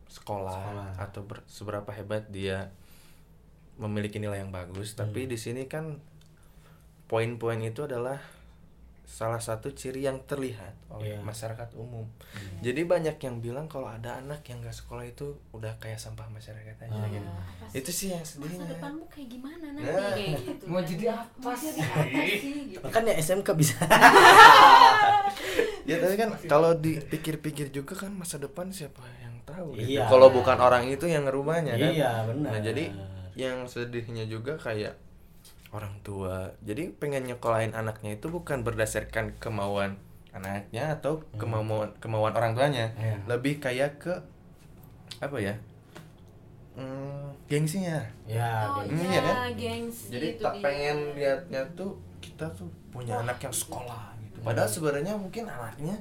[0.07, 0.89] sekolah, Sekolah.
[0.99, 2.71] atau ber- seberapa hebat dia
[3.75, 5.97] memiliki nilai yang bagus tapi di sini kan
[7.05, 8.21] poin-poin itu adalah
[9.03, 11.21] salah satu ciri yang terlihat oleh Iya.
[11.21, 12.07] masyarakat umum
[12.59, 16.73] jadi banyak yang bilang kalau ada anak yang gak sekolah itu udah kayak sampah masyarakat
[16.79, 17.05] aja Ah.
[17.07, 17.29] gitu
[17.75, 20.09] itu sih yang masa sedihnya depanmu kayak gimana nanti Nah.
[20.09, 20.85] kayak gitu Mau kan.
[20.87, 23.75] jadi apa mau jadi apa sih gitu makanya SMK bisa
[25.83, 29.99] ya tapi kan kalau dipikir-pikir juga kan masa depan siapa yang tahu gitu.
[29.99, 30.07] Iya.
[30.07, 32.49] kalau bukan orang itu yang ngerubahnya kan Iya, benar.
[32.49, 32.85] nah jadi
[33.33, 34.93] yang sedihnya juga kayak
[35.69, 36.53] orang tua.
[36.61, 39.97] Jadi pengen nyekolahin anaknya itu bukan berdasarkan kemauan
[40.29, 42.89] anaknya atau kemauan kemauan orang tuanya.
[42.95, 43.17] Iya.
[43.27, 44.13] lebih kayak ke
[45.19, 45.53] apa ya
[46.73, 48.01] hmm, gengsinya.
[48.25, 49.35] Ya oh Hmm, iya, iya kan?
[49.53, 50.63] gengsi jadi itu tak dia.
[50.63, 54.37] pengen lihatnya tuh kita tuh punya anak yang sekolah gitu.
[54.41, 55.95] Padahal sebenarnya mungkin anaknya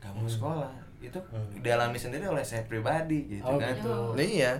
[0.00, 0.72] gak mau sekolah.
[0.98, 1.60] Itu Hmm.
[1.60, 3.70] dialami sendiri oleh saya pribadi gitu Oh, kan.
[3.72, 3.94] gitu.
[4.14, 4.52] Nah, iya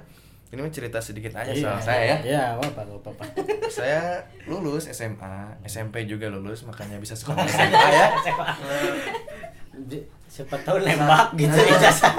[0.55, 1.61] ini mah cerita sedikit aja Iya.
[1.61, 2.17] soal saya ya.
[2.23, 3.25] ya apa apa apa
[3.67, 5.35] saya lulus SMA
[5.67, 8.07] SMP juga lulus makanya bisa sekolah SMA ya.
[10.25, 12.15] Siapa tahu nembak gitu ijazah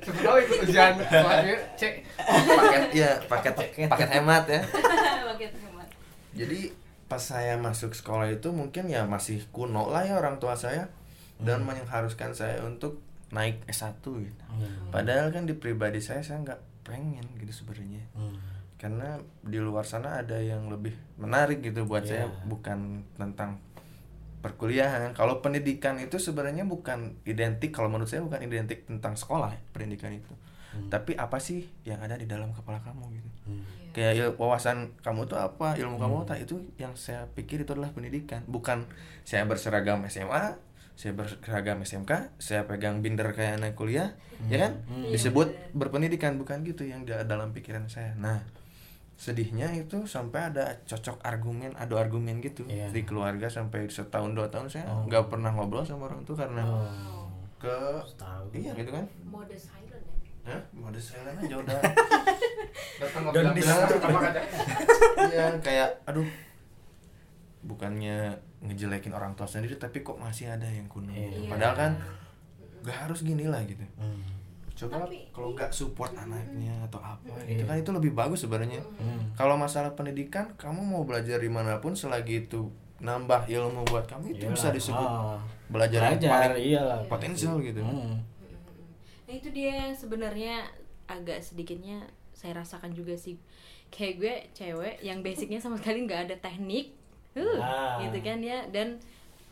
[0.00, 0.94] siapa tahu ikut ujian
[1.76, 3.54] cek paket ya paket
[3.86, 4.08] paket.
[4.08, 4.60] hemat ya.
[5.28, 5.86] Paket hemat.
[6.32, 6.60] jadi
[7.06, 10.88] pas saya masuk sekolah itu mungkin ya masih kuno lah ya orang tua saya
[11.38, 12.98] dan mengharuskan saya untuk
[13.30, 14.44] naik S1 gitu.
[14.48, 14.88] Hmm.
[14.90, 18.00] Padahal kan di pribadi saya saya nggak pengen gitu sebenarnya.
[18.16, 18.34] Hmm.
[18.74, 22.24] Karena di luar sana ada yang lebih menarik gitu buat Iya.
[22.24, 23.60] saya bukan tentang
[24.38, 25.12] perkuliahan.
[25.12, 30.14] Kalau pendidikan itu sebenarnya bukan identik kalau menurut saya bukan identik tentang sekolah ya, pendidikan
[30.14, 30.30] itu.
[30.86, 33.28] Tapi apa sih yang ada di dalam kepala kamu gitu.
[33.50, 33.62] Hmm.
[33.90, 37.90] Kayak il- wawasan kamu tuh apa, ilmu kamu tak itu yang saya pikir itu adalah
[37.90, 38.46] pendidikan.
[38.46, 38.86] Bukan
[39.26, 40.54] saya berseragam SMA,
[40.98, 44.82] saya berseragam SMK, saya pegang binder kayak anak kuliah, ya kan?
[45.06, 48.18] Disebut berpendidikan bukan gitu yang dalam pikiran saya.
[48.18, 48.42] Nah,
[49.14, 52.90] sedihnya itu sampai ada cocok argumen, adu argumen gitu Iya.
[52.90, 57.26] di keluarga sampai setahun dua tahun saya nggak pernah ngobrol sama orang tuh karena Oh.
[57.58, 57.74] ke
[58.14, 58.46] Tahu.
[58.52, 59.02] iya gitu kan?
[59.24, 60.02] mode silent
[60.46, 60.62] ya Hah?
[60.72, 61.80] Mode silent aja udah.
[62.98, 64.42] datang bilang aja
[65.28, 66.26] Iya, kayak aduh.
[67.60, 71.08] Bukannya ngejelekin orang tua sendiri tapi kok masih ada yang kuno.
[71.08, 71.38] gitu.
[71.38, 71.48] Iya.
[71.48, 71.92] Padahal kan
[72.80, 73.82] gak harus gini lah gitu.
[73.96, 74.22] Hmm.
[74.74, 77.56] Coba kalau nggak support anaknya atau apa Iya.
[77.56, 78.78] itu kan itu lebih bagus sebenarnya.
[78.96, 79.34] Hmm.
[79.34, 84.32] Kalau masalah pendidikan kamu mau belajar di mana pun selagi itu nambah ilmu buat kamu
[84.32, 84.54] itu Iyalah.
[84.54, 85.38] bisa disebut Oh.
[85.68, 86.98] belajar, yang Belajar, paling iyalah.
[87.06, 87.78] potensial gitu.
[87.78, 88.18] Hmm.
[89.22, 90.66] Nah itu dia yang sebenarnya
[91.06, 93.38] agak sedikitnya saya rasakan juga sih
[93.88, 96.97] kayak gue cewek yang basicnya sama sekali nggak ada teknik,
[97.40, 97.98] uh, Ah.
[98.00, 98.98] gitu kan ya dan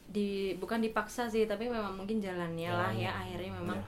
[0.06, 3.78] di bukan dipaksa sih tapi memang mungkin jalannya lah ya akhirnya memang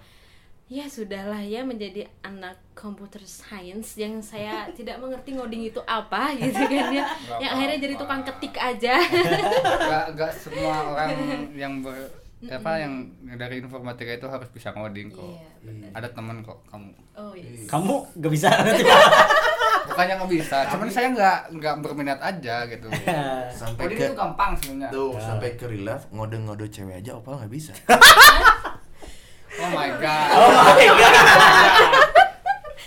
[0.68, 6.58] ya sudahlah ya menjadi anak computer science yang saya tidak mengerti ngoding itu apa gitu
[6.61, 8.94] kan ya Nggak yang akhirnya jadi tukang ketik aja
[9.64, 11.11] Gak, gak semua orang
[11.62, 11.96] yang ber
[12.38, 13.02] apa yang
[13.34, 15.26] dari informatika itu harus bisa ngoding kok.
[15.58, 16.94] Iya, Ada teman kok kamu.
[17.18, 17.66] oh yes.
[17.66, 18.87] Kamu gak bisa nanti.
[19.98, 22.87] Bukannya nggak bisa, cuman saya nggak nggak berminat aja gitu.
[23.58, 24.94] Sampai Coding ke itu gampang sebenarnya.
[24.94, 27.74] tuh sampai ke real life ngode-ngode cewek aja opal nggak bisa.
[29.58, 30.28] Oh my god.
[30.38, 31.18] Oh my god.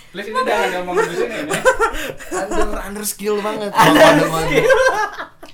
[0.08, 1.36] Please ini jangan ngomong di sini.
[1.36, 1.60] ya.
[2.48, 4.60] under under skill banget kalau ngode-ngode.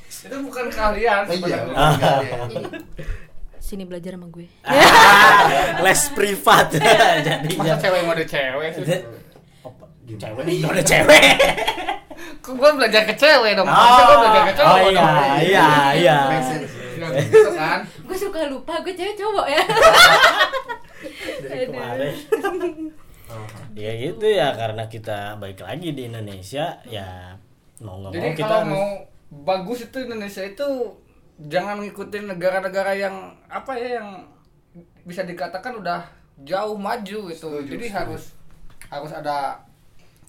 [0.07, 1.75] itu bukan kalian Oh, iya, sebenarnya.
[1.75, 2.49] bukan kalian.
[3.59, 4.47] Sini belajar sama gue.
[5.91, 8.85] les privat jadinya masa cewek mode cewek sih
[10.17, 10.45] cewek.
[10.65, 11.23] Udah cewek.
[12.45, 13.69] Kok gue belajar ke cewek dong?
[13.69, 15.39] Harusnya gue belajar ke cowok oh iya dong.
[15.45, 16.19] iya iya.
[16.99, 17.81] Ya, gitu kan?
[18.09, 19.63] Gue suka lupa gue cewek cowok ya.
[21.47, 22.15] dari kemarin.
[23.79, 27.39] Ya gitu ya karena kita baik lagi di Indonesia ya
[27.79, 28.89] mau nggak jadi mau kita kalau harus mau
[29.47, 30.69] bagus itu Indonesia itu
[31.47, 34.27] jangan ngikutin negara-negara yang apa ya yang
[35.07, 36.03] bisa dikatakan udah
[36.43, 38.35] jauh maju itu jadi harus
[38.91, 39.63] harus ada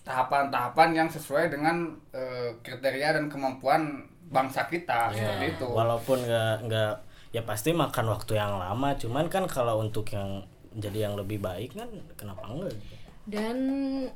[0.09, 6.93] tahapan-tahapan yang sesuai dengan eh, kriteria dan kemampuan bangsa kita seperti itu walaupun nggak nggak
[7.29, 10.41] ya pasti makan waktu yang lama cuman kan kalau untuk yang
[10.73, 12.98] jadi yang lebih baik kan kenapa enggak gitu.
[13.29, 13.57] Dan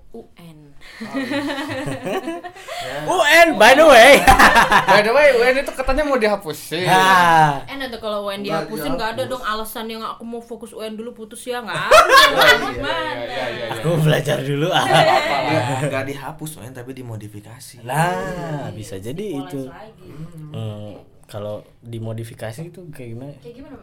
[0.09, 0.57] UN.
[3.05, 4.17] UN by the way
[4.89, 9.13] by the way UN itu katanya mau dihapusin Nah, Enak tuh kalau UN dihapusin nggak
[9.13, 11.93] ada dong alasan yang aku mau fokus UN dulu putus ya nggak ada.
[11.93, 13.21] iya, Mana?
[13.21, 13.67] iya, iya, iya.
[13.77, 14.85] aku belajar dulu ah
[15.83, 20.09] Nggak- dihapus men tapi dimodifikasi nah bisa jadi itu lagi.
[20.49, 23.77] Hmm, kalau dimodifikasi itu kayak gimana Kayak gimana?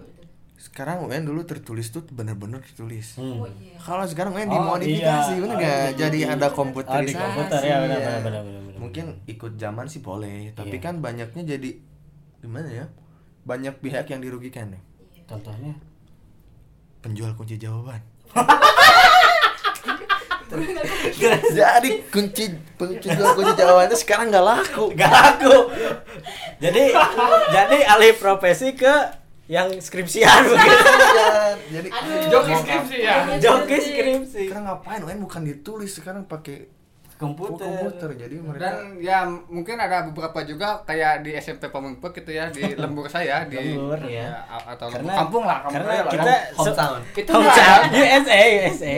[0.61, 3.41] Sekarang UN dulu tertulis tuh bener-bener tertulis Hmm.
[3.41, 3.75] Oh iya.
[3.77, 5.01] kalau sekarang UN Oh, dimodifikasi
[5.33, 5.41] iya.
[5.41, 5.97] bener Oh, nggak iya.
[5.97, 7.77] jadi ada Oh, komputerisasi di komputer ya iya.
[7.81, 8.43] benar benar.
[8.45, 8.73] benar.
[8.77, 10.83] mungkin ikut zaman sih boleh tapi Iya.
[10.83, 11.71] kan banyaknya jadi
[12.39, 12.87] gimana ya
[13.43, 14.83] banyak pihak yang dirugikan nih
[15.25, 15.73] contohnya
[17.01, 18.05] penjual kunci jawaban
[21.51, 22.45] jadi kunci
[22.75, 25.57] penjual kunci jawaban itu sekarang nggak laku Gak laku.
[26.59, 26.85] jadi
[27.51, 29.20] jadi alih profesi ke
[29.51, 30.47] yang skripsian.
[31.75, 31.89] Jadi
[32.31, 33.17] joki skripsi ya?
[33.43, 34.47] Joki skripsi.
[34.47, 35.03] sekarang ngapain?
[35.03, 36.71] UN bukan ditulis sekarang pakai
[37.21, 37.61] Komputer.
[37.61, 42.49] komputer jadi mereka dan ya mungkin ada beberapa juga kayak di SMP Pamengpeuk gitu ya
[42.49, 44.41] di lembur saya di Lembur, ya.
[44.43, 46.09] a- atau lembur Karena- kampung lah kampung karena lah.
[46.09, 48.95] kita hometown itu Hometown, USA USA.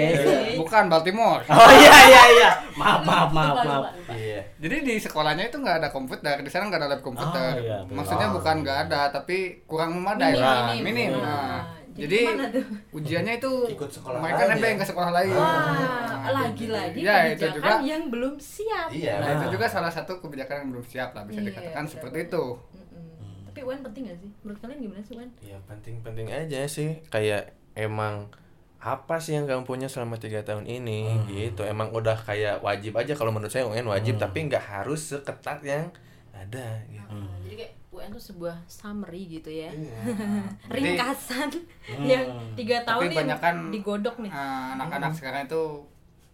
[0.55, 2.51] bukan Baltimore Oh iya iya iya.
[2.73, 3.83] Maaf maaf maaf maaf.
[4.09, 4.41] Iya.
[4.57, 7.79] jadi di sekolahnya itu nggak ada komputer di sana nggak ada lab komputer Oh, iya,
[7.87, 8.63] maksudnya Oh, bukan iya.
[8.63, 10.85] nggak ada tapi kurang memadai Minim, lah minim.
[10.85, 11.59] minim Nah,
[11.92, 12.20] jadi
[12.90, 14.81] ujiannya itu Ikut sekolah mereka lain nebeng ya?
[14.81, 17.81] ke sekolah lain Wah, lagi-lagi Ya, itu juga.
[17.81, 18.88] yang belum siap.
[18.88, 21.92] iya nah itu juga salah satu kebijakan yang belum siap lah bisa Iya, dikatakan benar,
[21.92, 22.28] seperti benar.
[22.31, 23.44] itu Mm-mm.
[23.44, 24.31] Tapi UN penting gak sih?
[24.40, 25.31] Menurut kalian gimana sih UN?
[25.42, 27.42] ya penting-penting aja sih kayak
[27.74, 28.33] emang
[28.78, 33.12] apa sih yang kamu punya selama tiga tahun ini gitu emang udah kayak wajib aja
[33.12, 35.87] kalau menurut saya UN wajib tapi nggak harus seketat yang
[36.33, 37.16] ada gitu.
[37.45, 39.68] Jadi kayak UN tuh sebuah summary gitu ya.
[39.68, 40.01] Iya.
[40.75, 41.49] Ringkasan
[42.01, 44.31] yang tiga tahun tapi kan digodok nih.
[44.31, 45.62] uh, anak-anak sekarang itu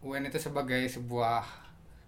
[0.01, 1.43] UN itu sebagai sebuah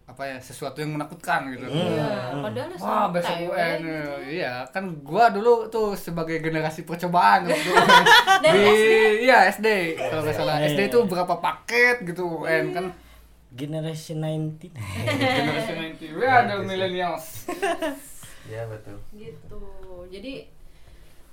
[0.06, 4.14] apa ya sesuatu yang menakutkan gitu Iya, padahal Wah besok UN gitu.
[4.42, 7.70] iya kan gua dulu tuh sebagai generasi percobaan waktu
[8.42, 8.90] Dari di SD?
[9.22, 11.06] iya SD kalau nggak salah Iya, SD iya, itu iya.
[11.06, 12.84] berapa paket gitu UN kan
[13.50, 14.70] Generation 19.
[14.70, 17.26] generasi 90 we ada millennials.
[18.48, 18.96] Ya betul.
[19.12, 19.60] Gitu.
[20.08, 20.48] Jadi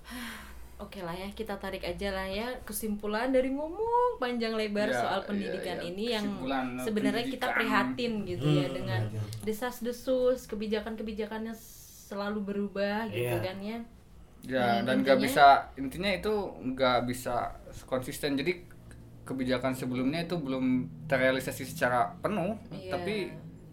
[0.83, 5.19] oke lah ya kita tarik aja lah ya kesimpulan dari ngomong panjang lebar Ya, soal
[5.21, 5.87] iya, pendidikan iya.
[5.89, 9.01] ini yang Kesimpulan sebenarnya kita prihatin gitu ya Hmm, dengan
[9.41, 11.55] desas-desus kebijakan-kebijakannya
[12.07, 13.41] selalu berubah gitu Iya.
[13.41, 13.79] kan ya.
[14.45, 18.37] Ya Dan dan nggak bisa intinya itu nggak bisa konsisten.
[18.37, 18.76] Jadi
[19.27, 20.65] kebijakan sebelumnya itu belum
[21.05, 22.95] terrealisasi secara penuh Iya.
[22.95, 23.15] tapi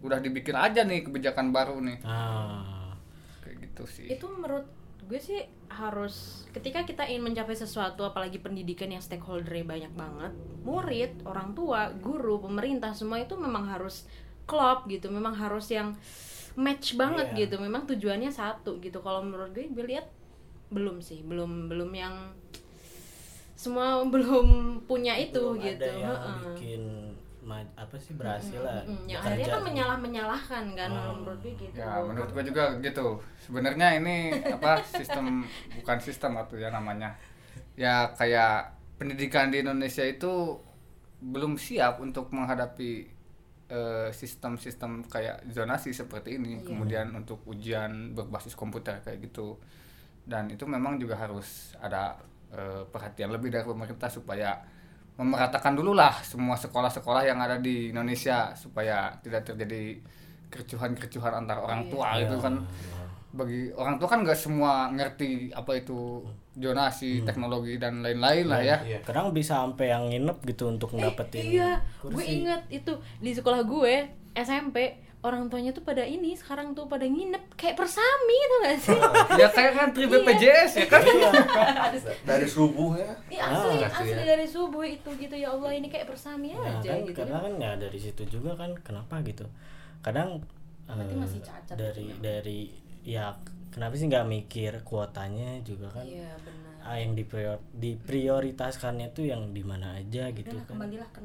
[0.00, 2.92] udah dibikin aja nih kebijakan baru nih Ah.
[3.40, 4.66] kayak gitu sih itu menurut
[5.00, 5.40] gue sih
[5.70, 11.92] harus ketika kita ingin mencapai sesuatu apalagi pendidikan yang stakeholdernya banyak banget murid orang tua
[11.94, 14.08] guru pemerintah semua itu memang harus
[14.44, 15.92] klop gitu memang harus yang
[16.54, 17.38] match banget Iya.
[17.44, 20.08] gitu memang tujuannya satu gitu kalau menurut gue gue lihat
[20.68, 22.14] belum sih belum belum yang
[23.64, 24.46] semua belum
[24.84, 26.38] punya itu Belum gitu ada yang heeh.
[26.50, 26.82] bikin
[27.40, 28.80] ma- apa sih berhasil lah.
[28.82, 29.20] Mm, yang bekerja.
[29.20, 31.12] akhirnya kan menyalah menyalahkan kan Oh.
[31.14, 33.06] menurut gue gitu ya menurut gue juga gitu
[33.38, 34.16] sebenarnya ini
[34.48, 35.24] apa sistem
[35.76, 37.12] bukan sistem atau ya namanya
[37.74, 40.56] ya kayak pendidikan di Indonesia itu
[41.20, 43.12] belum siap untuk menghadapi
[43.66, 46.64] eh, sistem-sistem kayak zonasi seperti ini Iya.
[46.64, 49.56] kemudian untuk ujian berbasis komputer kayak gitu
[50.22, 52.16] dan itu memang juga harus ada
[52.54, 54.54] eh, perhatian lebih dari pemerintah supaya
[55.14, 59.98] memeratakan dulu lah semua sekolah-sekolah yang ada di Indonesia supaya tidak terjadi
[60.48, 61.90] kericuhan-kericuhan antar orang Iya.
[61.90, 62.54] tua itu kan
[63.30, 66.22] bagi orang tua kan nggak semua ngerti apa itu
[66.54, 68.98] zonasi teknologi dan lain-lain lah ya Iya.
[69.02, 72.30] Kadang bisa sampai yang nginep gitu untuk Eh, ngedapetin iya gue kursi.
[72.40, 73.94] inget itu di sekolah gue
[74.32, 78.98] SMP orang tuanya tuh pada ini sekarang tuh pada nginep kayak persami tuh gak sih
[79.40, 81.00] ya kayak ngantri BPJS ya kan
[82.28, 84.26] dari subuh ya Iya asli, Ah, asli asli ya.
[84.30, 87.50] dari subuh itu gitu ya Allah ini kayak persami Nah, aja kan, gitu karena kan.
[87.50, 89.48] kan ya dari situ juga kan kenapa gitu
[90.00, 90.44] kadang
[90.84, 92.20] Berarti eh, masih cacat dari gitu.
[92.20, 92.60] dari
[93.02, 93.32] ya
[93.68, 96.63] kenapa sih nggak mikir kuotanya juga kan Iya benar.
[96.84, 100.70] Ah, yang diprior diprioritaskannya tuh yang di mana aja gitu Udah lah, kan.
[100.70, 101.20] kembalilah ke.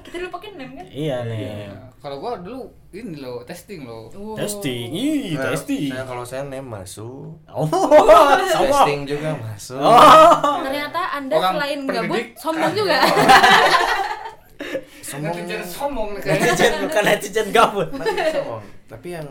[0.00, 0.86] Kita dulu pakai nem kan?
[0.90, 1.70] iya nih
[2.02, 4.08] kalau gua dulu ini loh testing loh.
[4.10, 4.34] Wow.
[4.34, 5.92] testing ih Nah, testing.
[5.92, 7.36] saya kalau saya nem masuk.
[7.46, 7.68] Oh
[8.58, 9.78] testing juga masuk.
[10.66, 12.98] Ternyata Anda Orang selain gabut sombong juga.
[15.10, 15.34] sombong.
[15.36, 16.08] Netizen sombong.
[16.16, 17.88] Netizen bukan netizen gabut.
[17.92, 18.62] Sombong.
[18.88, 19.26] tapi yang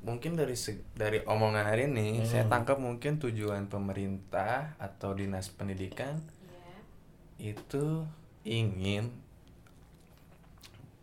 [0.00, 6.22] mungkin dari se- dari omongan hari ini saya tangkap mungkin tujuan pemerintah atau dinas pendidikan
[7.36, 8.06] itu
[8.42, 9.10] ingin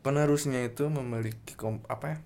[0.01, 2.17] penerusnya itu memiliki kom- apa ya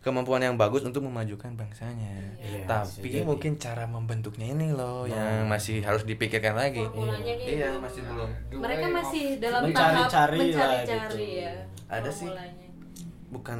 [0.00, 3.26] kemampuan yang bagus untuk memajukan bangsanya Iya, tapi bisa jadi.
[3.26, 7.82] mungkin cara membentuknya ini loh yang masih harus dipikirkan lagi Formulanya kayak iya gitu.
[7.82, 11.42] masih belum Mereka masih dalam tahap Mencari-cari lah mencari-cari gitu.
[11.42, 11.52] ya.
[11.88, 12.30] Ada sih.
[13.26, 13.58] bukan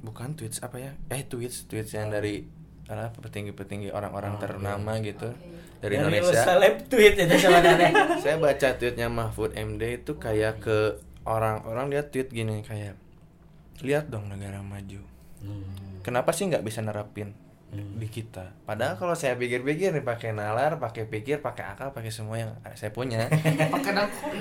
[0.00, 0.92] bukan tweets apa ya?
[1.08, 2.46] Eh tweets tweets yang dari
[2.88, 5.44] apa petinggi-petinggi orang-orang Oh, ternama gitu Oke.
[5.78, 6.40] dari Dari Indonesia.
[6.40, 7.92] seleb tweet itu sebenarnya
[8.24, 12.96] saya baca tweetnya Mahfud MD itu kayak ke orang-orang dia tweet gini kayak
[13.84, 15.04] lihat dong negara maju.
[15.38, 16.00] Hmm.
[16.00, 17.30] kenapa sih nggak bisa nerapin
[17.70, 18.56] di kita?
[18.64, 22.88] Padahal kalau saya pikir-pikir nih pakai nalar pakai pikir pakai akal pakai semua yang saya
[22.88, 23.28] punya.
[23.68, 24.32] Pakai dangkul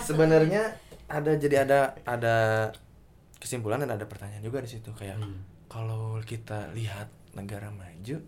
[0.00, 0.72] sebenarnya
[1.06, 2.36] ada jadi ada ada
[3.36, 5.40] kesimpulan dan ada pertanyaan juga di situ kayak Hmm.
[5.66, 8.22] kalau kita lihat negara maju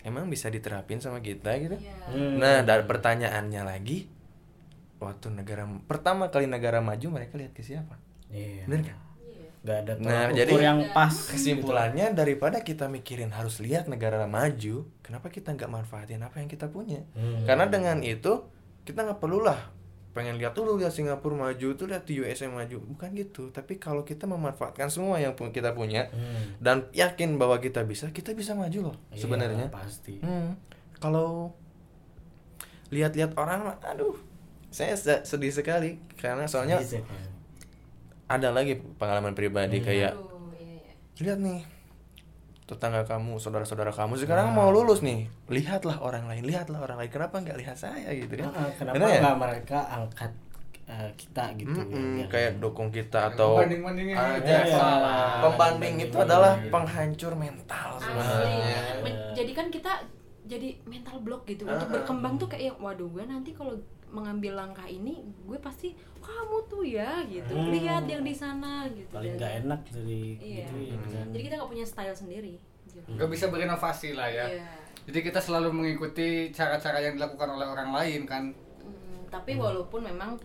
[0.00, 1.94] emang bisa diterapin sama kita gitu Iya.
[2.06, 2.36] Hmm.
[2.36, 4.06] nah dari pertanyaannya lagi
[4.96, 8.98] waktu negara pertama kali negara maju mereka lihat ke siapa iya bener kan
[9.60, 14.84] nggak ada Nah, ukur jadi yang pas kesimpulannya daripada kita mikirin harus lihat negara maju
[15.00, 17.44] kenapa kita nggak manfaatin apa yang kita punya Hmm.
[17.44, 18.44] karena dengan itu
[18.84, 19.72] kita nggak perlulah
[20.14, 24.24] pengen lihat dulu lihat Singapura maju tuh lihat USA maju bukan gitu tapi kalau kita
[24.24, 26.54] memanfaatkan semua yang kita punya Hmm.
[26.58, 30.54] dan yakin bahwa kita bisa kita bisa maju loh Iya, sebenarnya pasti Hmm,
[30.96, 31.50] kalau
[32.88, 34.14] lihat-lihat orang aduh
[34.70, 37.02] saya se- sedih sekali karena soalnya kan?
[38.30, 39.84] ada lagi pengalaman pribadi Hmm.
[39.84, 40.92] kayak Aduh, iya, iya.
[41.20, 41.60] lihat nih
[42.64, 47.10] tetangga kamu saudara-saudara kamu sekarang mau lulus nih lihatlah orang lain lihatlah orang lain.
[47.10, 48.48] Kenapa nggak lihat saya gitu kan?
[48.50, 49.20] Ah, kenapa ya?
[49.20, 50.32] nggak mereka angkat
[50.84, 53.80] eh, kita gitu Mm-mm, biar- kayak dukung kita atau gitu.
[54.44, 54.88] ya, Iya.
[55.40, 59.00] pembanding itu adalah penghancur mental sebenarnya.
[59.32, 59.92] Jadi kan kita
[60.44, 61.64] jadi mental block gitu.
[61.64, 61.92] Untuk Ah.
[61.94, 63.72] berkembang tuh kayak waduh gue nanti kalau
[64.14, 67.68] mengambil langkah ini gue pasti kamu tuh ya gitu Hmm.
[67.68, 71.26] lihat yang di sana gitu paling nggak enak jadi iya gitu ya kan.
[71.28, 72.54] jadi kita nggak punya style sendiri
[72.86, 73.08] gitu.
[73.10, 74.68] nggak bisa berinovasi lah ya Iya.
[75.04, 78.44] jadi kita selalu mengikuti cara-cara yang dilakukan oleh orang lain kan
[78.80, 80.38] Mm, tapi walaupun memang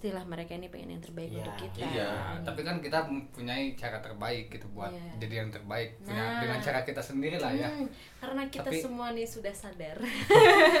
[0.00, 1.44] pastilah mereka ini pengen yang terbaik Iya.
[1.44, 2.08] untuk kita iya
[2.40, 5.12] tapi kan kita mempunyai cara terbaik gitu buat Iya.
[5.20, 6.40] jadi yang terbaik punya Nah.
[6.40, 7.84] dengan cara kita sendiri lah ya Hmm,
[8.16, 10.00] karena kita Tapi- semua nih sudah sadar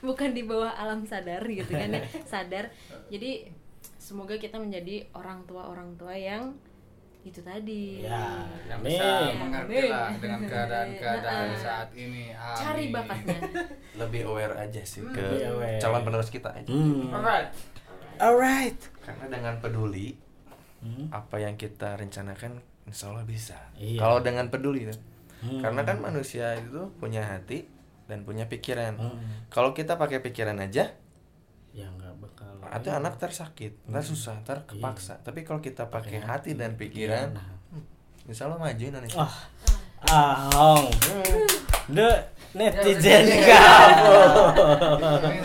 [0.00, 2.00] bukan di bawah alam sadar gitu kan ya
[2.32, 2.72] sadar
[3.08, 3.52] jadi
[3.94, 6.56] semoga kita menjadi orang tua orang tua yang
[7.22, 9.36] itu tadi ya yang bisa Amin.
[9.38, 11.60] mengerti lah dengan keadaan-keadaan Nah.
[11.60, 12.96] saat ini cari Amin.
[12.96, 13.38] bakatnya
[14.00, 15.78] lebih aware aja sih ke Lebih aware.
[15.78, 17.12] calon penerus kita aja Hmm.
[17.12, 17.52] alright
[18.18, 20.18] alright karena dengan peduli
[20.82, 21.06] Hmm.
[21.08, 24.02] apa yang kita rencanakan insya Allah bisa Iya.
[24.02, 24.98] kalau dengan peduli tuh.
[25.40, 25.62] Hmm.
[25.62, 27.70] karena kan manusia itu punya hati
[28.04, 29.46] dan punya pikiran Hmm.
[29.46, 30.90] kalau kita pakai pikiran aja
[31.70, 36.52] ya nggak bakal itu anak tersakit ntar susah ntar kepaksa tapi kalau kita pakai hati
[36.52, 37.46] dan pikiran Nah.
[37.70, 37.86] hmm,
[38.26, 39.34] insya Allah maju Indonesia ah
[40.08, 40.86] ah Hong
[41.88, 42.10] the
[42.52, 43.40] netizen Iya.
[43.48, 44.16] kamu.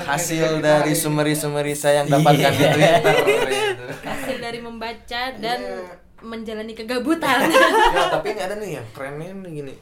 [0.03, 3.83] Hasil dari sumeri-sumeri saya yang dapatkan di Twitter gitu.
[4.03, 5.95] hasil dari membaca dan Iya.
[6.19, 7.47] menjalani kegabutan.
[7.95, 9.73] Ya tapi ini ada nih yang kerennya nih gini.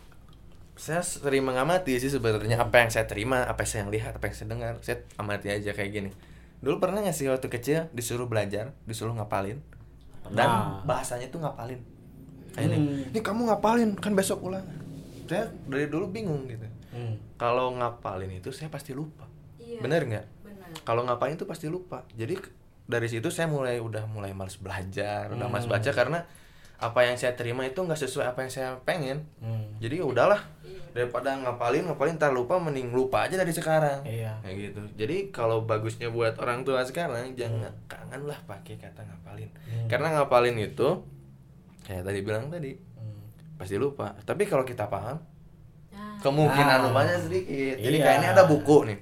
[0.76, 2.60] Saya sering mengamati sih sebenarnya.
[2.62, 5.72] Apa yang saya terima apa yang saya lihat apa yang saya dengar saya amati aja
[5.72, 6.10] kayak gini.
[6.60, 9.64] Dulu pernah nggak sih waktu kecil disuruh belajar disuruh ngapalin?
[10.26, 10.50] Dan
[10.84, 11.80] bahasanya tuh ngapalin
[12.56, 13.04] kayak Hmm.
[13.06, 14.64] ini kamu ngapalin kan besok ulang
[15.26, 17.20] saya dari dulu bingung gitu Hmm.
[17.36, 19.28] kalau ngapalin itu saya pasti lupa
[19.58, 19.80] Iya.
[19.80, 22.40] bener nggak benar kalau ngapalin itu pasti lupa jadi
[22.86, 25.74] dari situ saya mulai udah mulai males belajar udah males Hmm.
[25.74, 26.24] baca karena
[26.76, 29.76] apa yang saya terima itu nggak sesuai apa yang saya pengen Hmm.
[29.78, 30.40] jadi ya udahlah
[30.92, 34.40] daripada ngapalin ngapalin ntar lupa mending lupa aja dari sekarang Iya.
[34.40, 39.52] kayak gitu jadi kalau bagusnya buat orang tua sekarang jangan kangen lah pakai kata ngapalin
[39.66, 39.88] Hmm.
[39.88, 41.04] karena ngapalin itu
[41.86, 42.74] kayak tadi bilang tadi.
[42.74, 43.22] Hmm.
[43.56, 44.12] pasti lupa.
[44.20, 45.16] Tapi kalau kita paham
[45.92, 46.20] Ah.
[46.20, 46.84] kemungkinan Ah.
[46.84, 47.78] lupanya sedikit.
[47.78, 48.04] Jadi Iya.
[48.04, 49.00] kayak ini ada buku nih.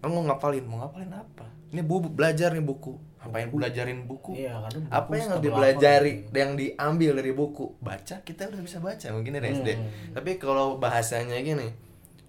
[0.00, 0.64] Kamu ngapalin?
[0.64, 1.44] Mau ngapalin apa?
[1.68, 2.94] Ini bu belajar nih buku.
[3.18, 4.36] Ngapain belajarin buku?
[4.36, 7.72] Iya, buku apa yang harus dipelajari apa yang diambil dari buku?
[7.80, 9.88] Baca kita udah bisa baca mungkin dari SD Hmm.
[10.12, 11.72] tapi kalau bahasanya gini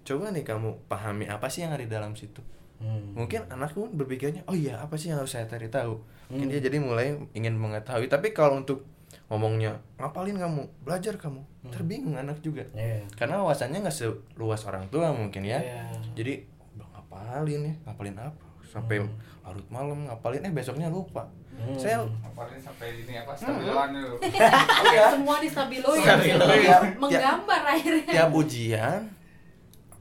[0.02, 2.40] coba nih kamu pahami apa sih yang ada di dalam situ.
[2.76, 3.16] Hmm.
[3.16, 5.96] mungkin anakku berpikirnya oh iya apa sih yang harus saya cari tahu?
[6.28, 6.52] Mungkin Hmm.
[6.52, 8.04] dia jadi mulai ingin mengetahui.
[8.06, 8.84] Tapi kalau untuk
[9.26, 13.02] ngomongnya ngapalin kamu belajar kamu terbingung anak juga Iya.
[13.12, 15.82] karena wawasannya nggak seluas orang tua mungkin ya Iya.
[16.14, 16.34] jadi
[16.76, 19.02] ngapalin ya ngapalin apa sampai
[19.40, 21.72] larut malam ngapalin eh besoknya lupa Hmm.
[21.74, 24.20] saya Apalagi sampai ini apa stabilan dulu.
[25.16, 26.04] Semua di stabilo ya.
[26.04, 26.52] Stabilo, ya.
[26.52, 26.76] Iya.
[27.00, 28.12] Menggambar akhirnya.
[28.12, 29.00] tiap ujian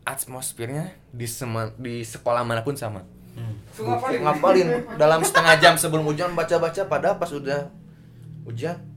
[0.03, 3.55] atmosfernya di sema, di sekolah mana pun sama Hmm.
[3.73, 4.19] Ngapalin.
[4.21, 7.67] ngapalin dalam setengah jam sebelum ujian baca-baca pada pas udah
[8.43, 8.94] ujian Hmm.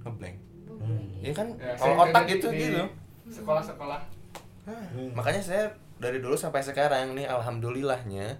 [1.28, 1.48] Ya kan?
[1.54, 2.82] Ya, kalau otak di- itu di gitu.
[3.30, 4.00] Sekolah-sekolah.
[4.64, 5.64] Nah, makanya saya
[5.96, 8.36] dari dulu sampai sekarang nih alhamdulillahnya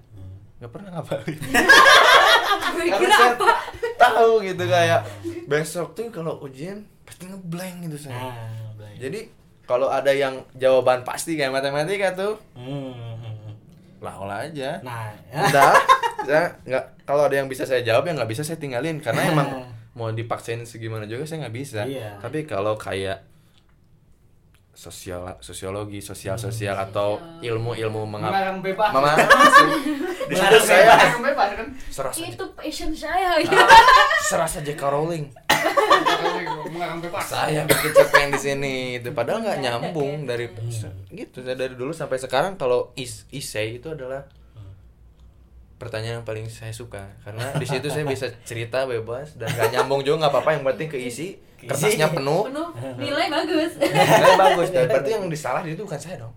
[0.57, 3.49] nggak pernah ngapalin Gue karena kira saya apa?
[3.97, 5.01] tahu gitu kayak
[5.45, 8.35] besok tuh kalau ujian pasti ngeblank gitu saya.
[8.75, 8.99] Belajar.
[8.99, 9.21] jadi
[9.65, 13.55] kalau ada yang jawaban pasti kayak matematika tuh Hmm.
[13.99, 14.79] lah olah aja.
[14.81, 15.73] Nah, udah
[16.27, 19.49] saya nggak kalau ada yang bisa saya jawab yang nggak bisa saya tinggalin karena emang
[19.99, 22.17] mau dipaksain segimana juga saya nggak bisa Iya.
[22.19, 23.27] tapi kalau kayak
[24.71, 28.91] sosial sosiologi sosial sosial atau ilmu ilmu mengapa Mengarang bebas.
[28.95, 29.11] mama
[30.23, 31.69] di situ saya Mengarang bebas kan.
[31.91, 33.43] serasa Itu passion saya.
[34.23, 34.79] serasa J.K.
[34.81, 35.35] Rowling
[36.71, 37.27] Mengarang bebas.
[37.27, 40.47] saya bikin cerpen di sini itu padahal nggak nyambung dari
[41.11, 44.31] gitu saya dari dulu sampai sekarang kalau is isei itu adalah
[45.79, 47.15] pertanyaan yang paling saya suka.
[47.23, 50.51] Karena di situ saya bisa cerita bebas dan nggak nyambung juga nggak apa-apa.
[50.59, 51.27] Yang penting keisi
[51.59, 52.51] kertasnya penuh.
[52.51, 52.69] Penuh.
[52.99, 53.73] Nilai bagus.
[53.79, 54.69] nilai bagus.
[54.71, 56.35] Dan berarti yang disalah itu bukan saya dong.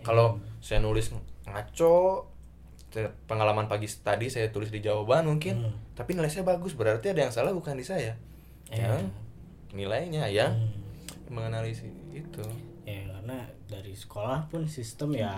[0.00, 1.10] Kalau saya nulis
[1.44, 2.28] ngaco
[3.24, 5.72] pengalaman pagi tadi saya tulis di jawaban mungkin Hmm.
[5.96, 6.76] tapi nilai saya bagus.
[6.76, 8.12] Berarti ada yang salah bukan di saya.
[8.68, 8.88] Iya.
[8.88, 9.08] yang
[9.72, 10.52] nilainya ya.
[10.52, 10.68] Hmm.
[11.28, 12.44] menganalisis itu.
[12.84, 15.32] Ya karena dari sekolah pun sistem ya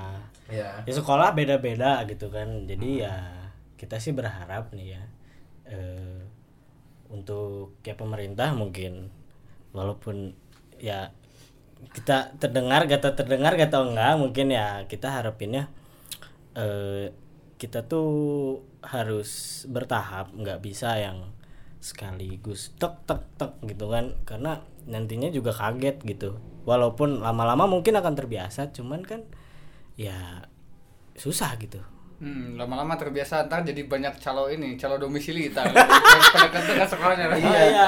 [0.51, 2.67] ya ya sekolah beda-beda gitu kan.
[2.67, 3.15] Jadi ya
[3.85, 5.03] kita sih berharap nih ya
[5.69, 6.25] eh,
[7.13, 9.13] untuk kayak pemerintah mungkin
[9.77, 10.33] walaupun
[10.81, 11.13] ya
[11.93, 15.69] kita terdengar gak tau terdengar gak tau enggak mungkin ya kita harapinnya
[16.57, 17.13] eh,
[17.61, 18.09] kita tuh
[18.81, 21.33] harus bertahap nggak bisa yang
[21.81, 24.17] sekaligus tek tek tek gitu kan.
[24.29, 26.41] Karena nantinya juga kaget gitu.
[26.69, 29.25] Walaupun lama-lama mungkin akan terbiasa cuman kan
[29.95, 30.49] ya
[31.15, 31.79] susah gitu
[32.17, 35.51] Hmm, lama-lama terbiasa ntar jadi banyak calo ini, calo domisili.
[35.51, 35.67] Pada
[36.65, 37.27] dengan sekolahnya.
[37.35, 37.87] Iya.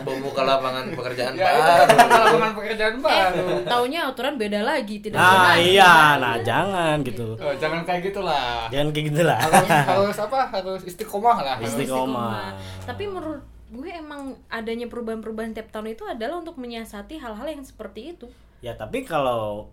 [0.00, 3.46] membuka lapangan pekerjaan Ya, baru lapangan pekerjaan baru.
[3.54, 5.56] Eh, taunya aturan beda lagi, tidak nah benar.
[5.60, 8.66] iya nah jangan gitu Oh, jangan kayak gitulah.
[8.68, 10.38] jangan kayak gitu lah Harus harus apa?
[10.50, 11.56] Harus istiqomah lah.
[11.58, 12.56] Isti- Istiqomah.
[12.82, 18.12] Tapi menurut gue emang adanya perubahan-perubahan tiap tahun itu adalah untuk menyiasati hal-hal yang seperti
[18.12, 18.26] itu.
[18.58, 19.68] ya tapi kalau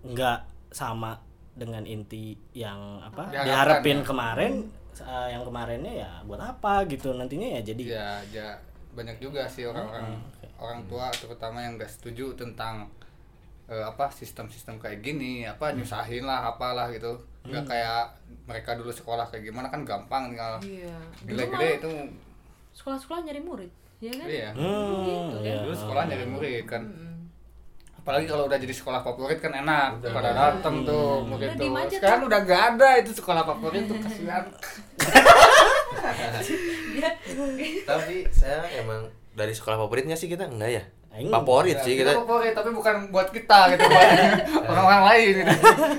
[0.00, 1.16] nggak sama
[1.58, 4.04] dengan inti yang apa Diharapkan, diharapin ya.
[4.06, 4.52] kemarin
[4.96, 8.48] eh, yang kemarinnya ya buat apa gitu nantinya ya jadi Ya, ya
[8.94, 10.16] banyak juga sih orang-orang
[10.56, 12.86] orang tua terutama yang gak setuju tentang
[13.66, 17.14] eh, apa sistem-sistem kayak gini, apa nyusahin lah, apalah gitu.
[17.44, 18.02] Nggak kayak
[18.44, 20.96] mereka dulu sekolah kayak gimana kan gampang tinggal Iya.
[21.22, 21.90] Dulu gede itu
[22.74, 24.26] sekolah-sekolah nyari murid, ya kan?
[24.26, 24.48] iya.
[24.52, 25.44] hmm, Gitu kan.
[25.44, 25.56] ya.
[25.62, 26.82] Dulu sekolah nyari murid kan.
[26.84, 27.07] Mm-mm.
[28.08, 31.60] Apalagi kalau udah jadi sekolah favorit kan enak, pada datang tuh murid Udah tuh.
[31.60, 34.44] diem aja Sekarang udah gak ada itu sekolah favorit tuh kasihan.
[37.84, 40.84] tapi saya emang dari sekolah favoritnya sih kita enggak ya
[41.28, 44.08] favorit Ya, sih kita kita favorit tapi bukan buat kita gitu, buat
[44.72, 45.52] orang-orang lain gitu.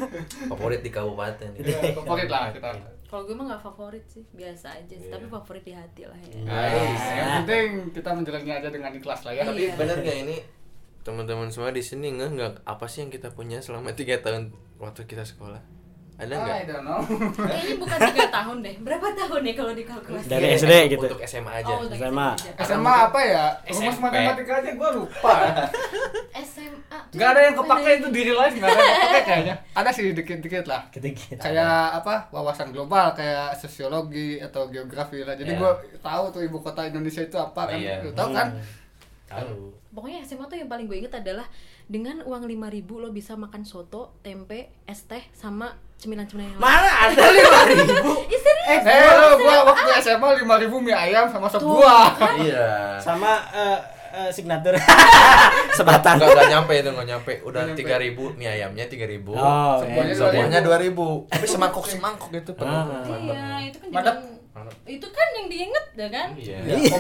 [0.58, 1.70] favorit di kabupaten gitu.
[1.70, 2.74] Ya, favorit lah kita.
[3.06, 5.10] Kalau gue mah nggak favorit sih, biasa aja sih.
[5.14, 6.30] Tapi favorit di hati lah ya.
[6.42, 7.06] Nice.
[7.12, 9.46] Yang penting kita menjalannya aja dengan ikhlas lah ya.
[9.46, 9.46] Iya.
[9.46, 10.38] tapi bener gak ini
[11.10, 15.02] teman-teman semua di sini nggak nggak apa sih yang kita punya selama tiga tahun waktu
[15.04, 15.58] kita sekolah
[16.16, 17.00] ada nggak I don't know.
[17.32, 18.76] Kayaknya bukan tiga tahun deh.
[18.78, 20.28] Berapa tahun nih kalau dikalkulasi?
[20.28, 21.08] Dari SD gitu.
[21.08, 22.28] untuk SMA aja Oh, untuk SMA.
[22.30, 22.50] aja.
[22.60, 23.46] SMA apa ya?
[23.64, 24.04] Rumus SMP.
[24.04, 25.34] matematika aja gue lupa.
[26.44, 26.98] SMA.
[27.10, 27.96] Gak ada yang kepake ya?
[27.96, 29.56] itu di real life gak ada yang kepake kayaknya.
[29.72, 30.82] Ada sih dikit-dikit lah.
[30.92, 35.34] Ketika- Kayak apa wawasan global kayak sosiologi atau geografi lah.
[35.34, 35.62] Jadi Iya.
[35.64, 37.80] gue tahu tuh ibu kota Indonesia itu apa kan.
[37.80, 38.04] Iya.
[38.12, 38.48] Tahu kan?
[39.26, 41.44] tahu Pokoknya SMA tuh yang paling gue inget adalah
[41.86, 42.56] dengan uang 5000
[42.96, 46.64] lo bisa makan soto, tempe, es teh sama cemilan-cemilan yang lain.
[46.64, 48.80] mana ada lima ribu serius?
[48.80, 52.16] Eh, lu gua waktu SMA 5000 mie ayam sama sop buah.
[52.16, 52.40] kan?
[52.40, 53.80] iya sama eh,
[54.16, 54.80] eh, signatur
[55.76, 57.34] sebatang Enggak enggak nyampe itu enggak nyampe.
[57.44, 59.20] Udah 3000 mie ayamnya 3000.
[59.28, 60.16] Oh, Semuanya iya.
[60.16, 61.28] Semuanya 2000.
[61.28, 62.72] Tapi semangkok semangkok itu penuh.
[62.72, 63.04] Ah.
[63.20, 64.16] Iya, itu kan Madep.
[64.88, 66.28] itu kan yang diinget ya kan?
[66.40, 66.58] Iya.
[66.64, 66.96] Iya.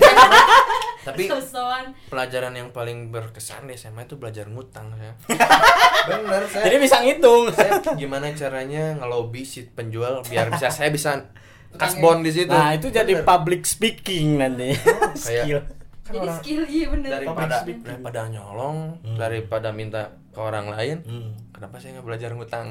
[1.10, 1.86] Tapi Sosokan.
[2.08, 5.14] pelajaran yang paling berkesan di SMA itu belajar ngutang ya.
[6.10, 6.64] Bener saya.
[6.70, 11.30] jadi bisa ngitung saya gimana caranya ngelobi si penjual biar bisa saya bisa
[11.70, 12.50] kasbon di situ.
[12.50, 13.26] nah itu jadi Bener.
[13.26, 14.74] public speaking nanti
[15.18, 15.62] skill
[16.10, 17.10] Kan Jadi orang- skill iya bener.
[17.14, 18.78] daripada daripada nyolong
[19.14, 21.30] daripada minta ke orang lain Hmm.
[21.52, 22.66] kenapa saya nggak belajar ngutang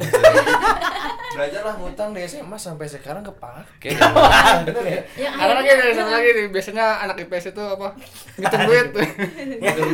[1.35, 3.95] belajarlah ngutang di SMA sampai sekarang kepake
[4.67, 4.85] bener
[5.15, 7.89] ya Ada lagi ada satu lagi nih, biasanya anak IPS itu apa?
[8.39, 8.87] Ngitung duit.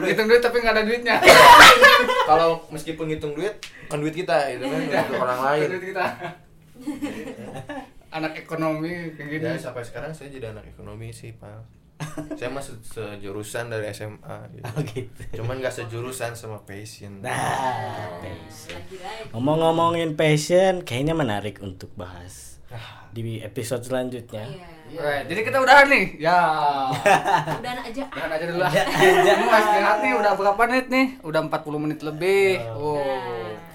[0.00, 1.16] Ngitung duit tapi nggak ada duitnya.
[2.24, 6.04] kalau meskipun ngitung duit kan duit kita itu kan untuk orang lain Duit kita.
[8.10, 9.44] Anak ekonomi kayak gini.
[9.44, 11.83] ya sampai sekarang saya jadi anak ekonomi sih pak
[12.38, 14.64] saya masih sejurusan dari SMA gitu.
[14.66, 15.20] Oh, gitu.
[15.40, 18.76] cuman nggak sejurusan sama passion nah passion.
[18.76, 19.30] Lagi-lagi.
[19.30, 22.58] ngomong-ngomongin passion kayaknya menarik untuk bahas
[23.14, 24.50] di episode selanjutnya
[24.94, 25.00] Iya.
[25.00, 26.04] Oke, jadi kita udahan nih.
[26.22, 26.38] Ya.
[27.58, 28.04] Udah aja.
[28.14, 28.70] Udahan aja dulu lah.
[29.50, 29.66] Mas
[30.06, 31.06] nih udah berapa menit nih?
[31.24, 32.62] Udah 40 menit lebih.
[32.78, 33.02] Oh.
[33.02, 33.73] Nah,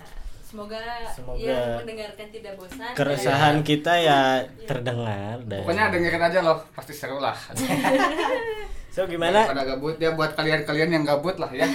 [0.49, 0.81] semoga,
[1.13, 2.89] Semoga yang mendengarkan tidak bosan.
[2.97, 7.37] keresahan kita ya terdengar dan Pokoknya dengerin aja loh, pasti seru lah.
[8.89, 11.69] so gimana Pada gabut ya buat kalian-kalian yang gabut lah ya.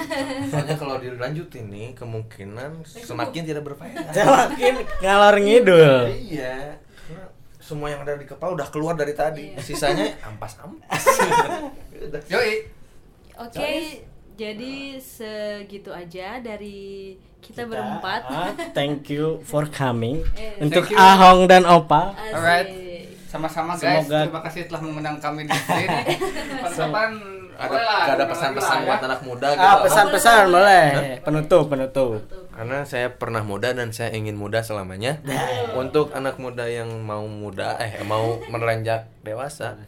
[0.51, 6.75] soalnya kalau dilanjutin nih kemungkinan semakin tidak berfaedah semakin ngalor ngidul iya
[7.63, 11.01] semua yang ada di kepala udah keluar dari tadi sisanya ampas ampas.
[12.29, 12.69] Yoi.
[13.41, 14.05] Oke,
[14.37, 18.21] jadi segitu aja dari kita, berempat.
[18.25, 20.89] ah, thank you for coming Eh, untuk.
[20.91, 22.33] Ahong dan Opa Asik.
[22.33, 22.69] Alright.
[23.27, 24.03] Sama-sama guys.
[24.03, 26.01] Semoga- Terima kasih telah mengundang kami di sini.
[26.75, 27.11] Kapan
[27.55, 29.07] ada gak ada pesan-pesan buat ya.
[29.07, 30.87] anak muda gitu ah pesan-pesan boleh
[31.23, 32.19] penutup penutup
[32.51, 35.23] karena saya pernah muda dan saya ingin muda selamanya
[35.73, 39.79] untuk anak muda yang mau muda eh mau menelanjak dewasa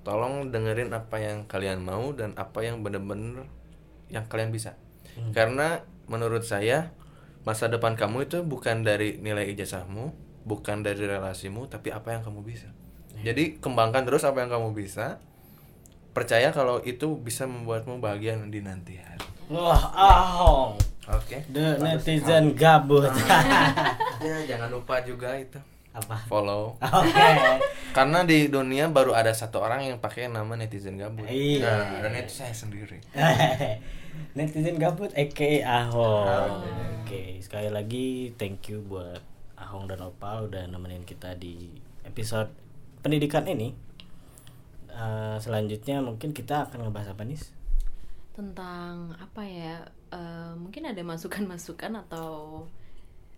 [0.00, 3.44] tolong dengerin apa yang kalian mau dan apa yang bener-bener
[4.08, 4.72] yang kalian bisa
[5.32, 6.94] karena menurut saya
[7.46, 10.10] masa depan kamu itu bukan dari nilai ijazahmu
[10.46, 12.70] bukan dari relasimu tapi apa yang kamu bisa.
[13.22, 15.18] Jadi kembangkan terus apa yang kamu bisa.
[16.14, 19.26] Percaya kalau itu bisa membuatmu bahagia di nanti hari.
[19.52, 20.80] Wah Ahong.
[21.06, 21.44] Oke.
[21.52, 23.10] The netizen gabut.
[24.16, 25.60] Ya jangan lupa juga itu.
[25.92, 26.24] Apa?
[26.24, 26.80] Follow.
[26.80, 27.30] Oke.
[27.92, 31.28] Karena di dunia baru ada satu orang yang pakai nama netizen gabut.
[31.28, 31.68] Iya.
[31.68, 32.96] nah, dan itu saya sendiri
[34.32, 36.60] netizen gabut aka Ahong
[37.00, 39.20] oke sekali lagi thank you buat
[39.54, 41.70] Ahong dan Opal udah nemenin kita di
[42.02, 42.48] episode
[43.00, 43.72] pendidikan ini
[44.88, 47.36] Eh, selanjutnya mungkin kita akan ngebahas apa nih
[48.32, 49.84] Tentang apa ya?
[50.08, 52.64] eh, mungkin ada masukan-masukan atau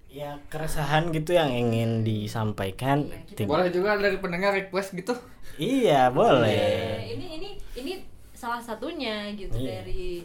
[0.07, 5.18] ya keresahan gitu yang ingin disampaikan Tim- Boleh juga dari pendengar request gitu.
[5.57, 7.93] iya boleh Eh, ini ini ini
[8.31, 9.83] salah satunya gitu Iya.
[9.83, 10.22] dari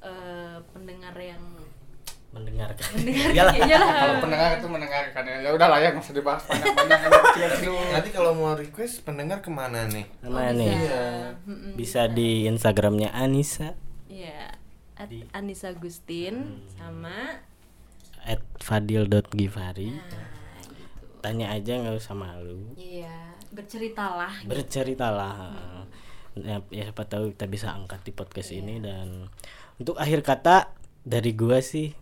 [0.00, 1.42] eh, pendengar yang
[2.30, 3.54] mendengarkan mendengar Iyalah.
[3.58, 3.90] iyalah.
[3.92, 5.36] Kalau pendengar itu mendengarkan ya.
[5.40, 7.74] Ya udah lah ya, nggak usah dibahas dulu.
[7.90, 11.02] nanti kalau mau request pendengar ke mana nih Mana Oh, nih bisa.
[11.44, 13.74] Mm-mm, bisa di Instagramnya Anissa
[14.06, 14.54] Iya.
[14.94, 17.40] At Di- Anissa Agustin sama
[18.20, 20.04] at fadil.givari nah,
[20.68, 21.04] gitu.
[21.18, 24.44] tanya aja nggak usah malu Iya, berceritalah.
[24.44, 25.56] berceritalah
[26.36, 29.32] ya, ya siapa tahu kita bisa angkat di podcast ini dan
[29.80, 30.70] untuk akhir kata
[31.00, 31.96] dari gua sih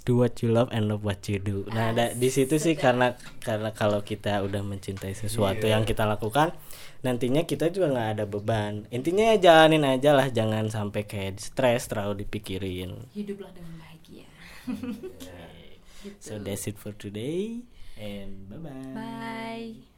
[0.00, 1.66] do what you love and love what you do.
[1.68, 6.54] Nah da- di situ sih karena karena kalau kita udah mencintai sesuatu yang kita lakukan
[7.00, 8.88] nantinya kita juga nggak ada beban.
[8.88, 12.96] Intinya ya jalanin aja lah jangan sampai kayak stres terlalu dipikirin.
[13.12, 14.28] Hiduplah dengan bahagia.
[16.22, 17.60] so that's it for today
[18.00, 19.89] and bye bye Bye.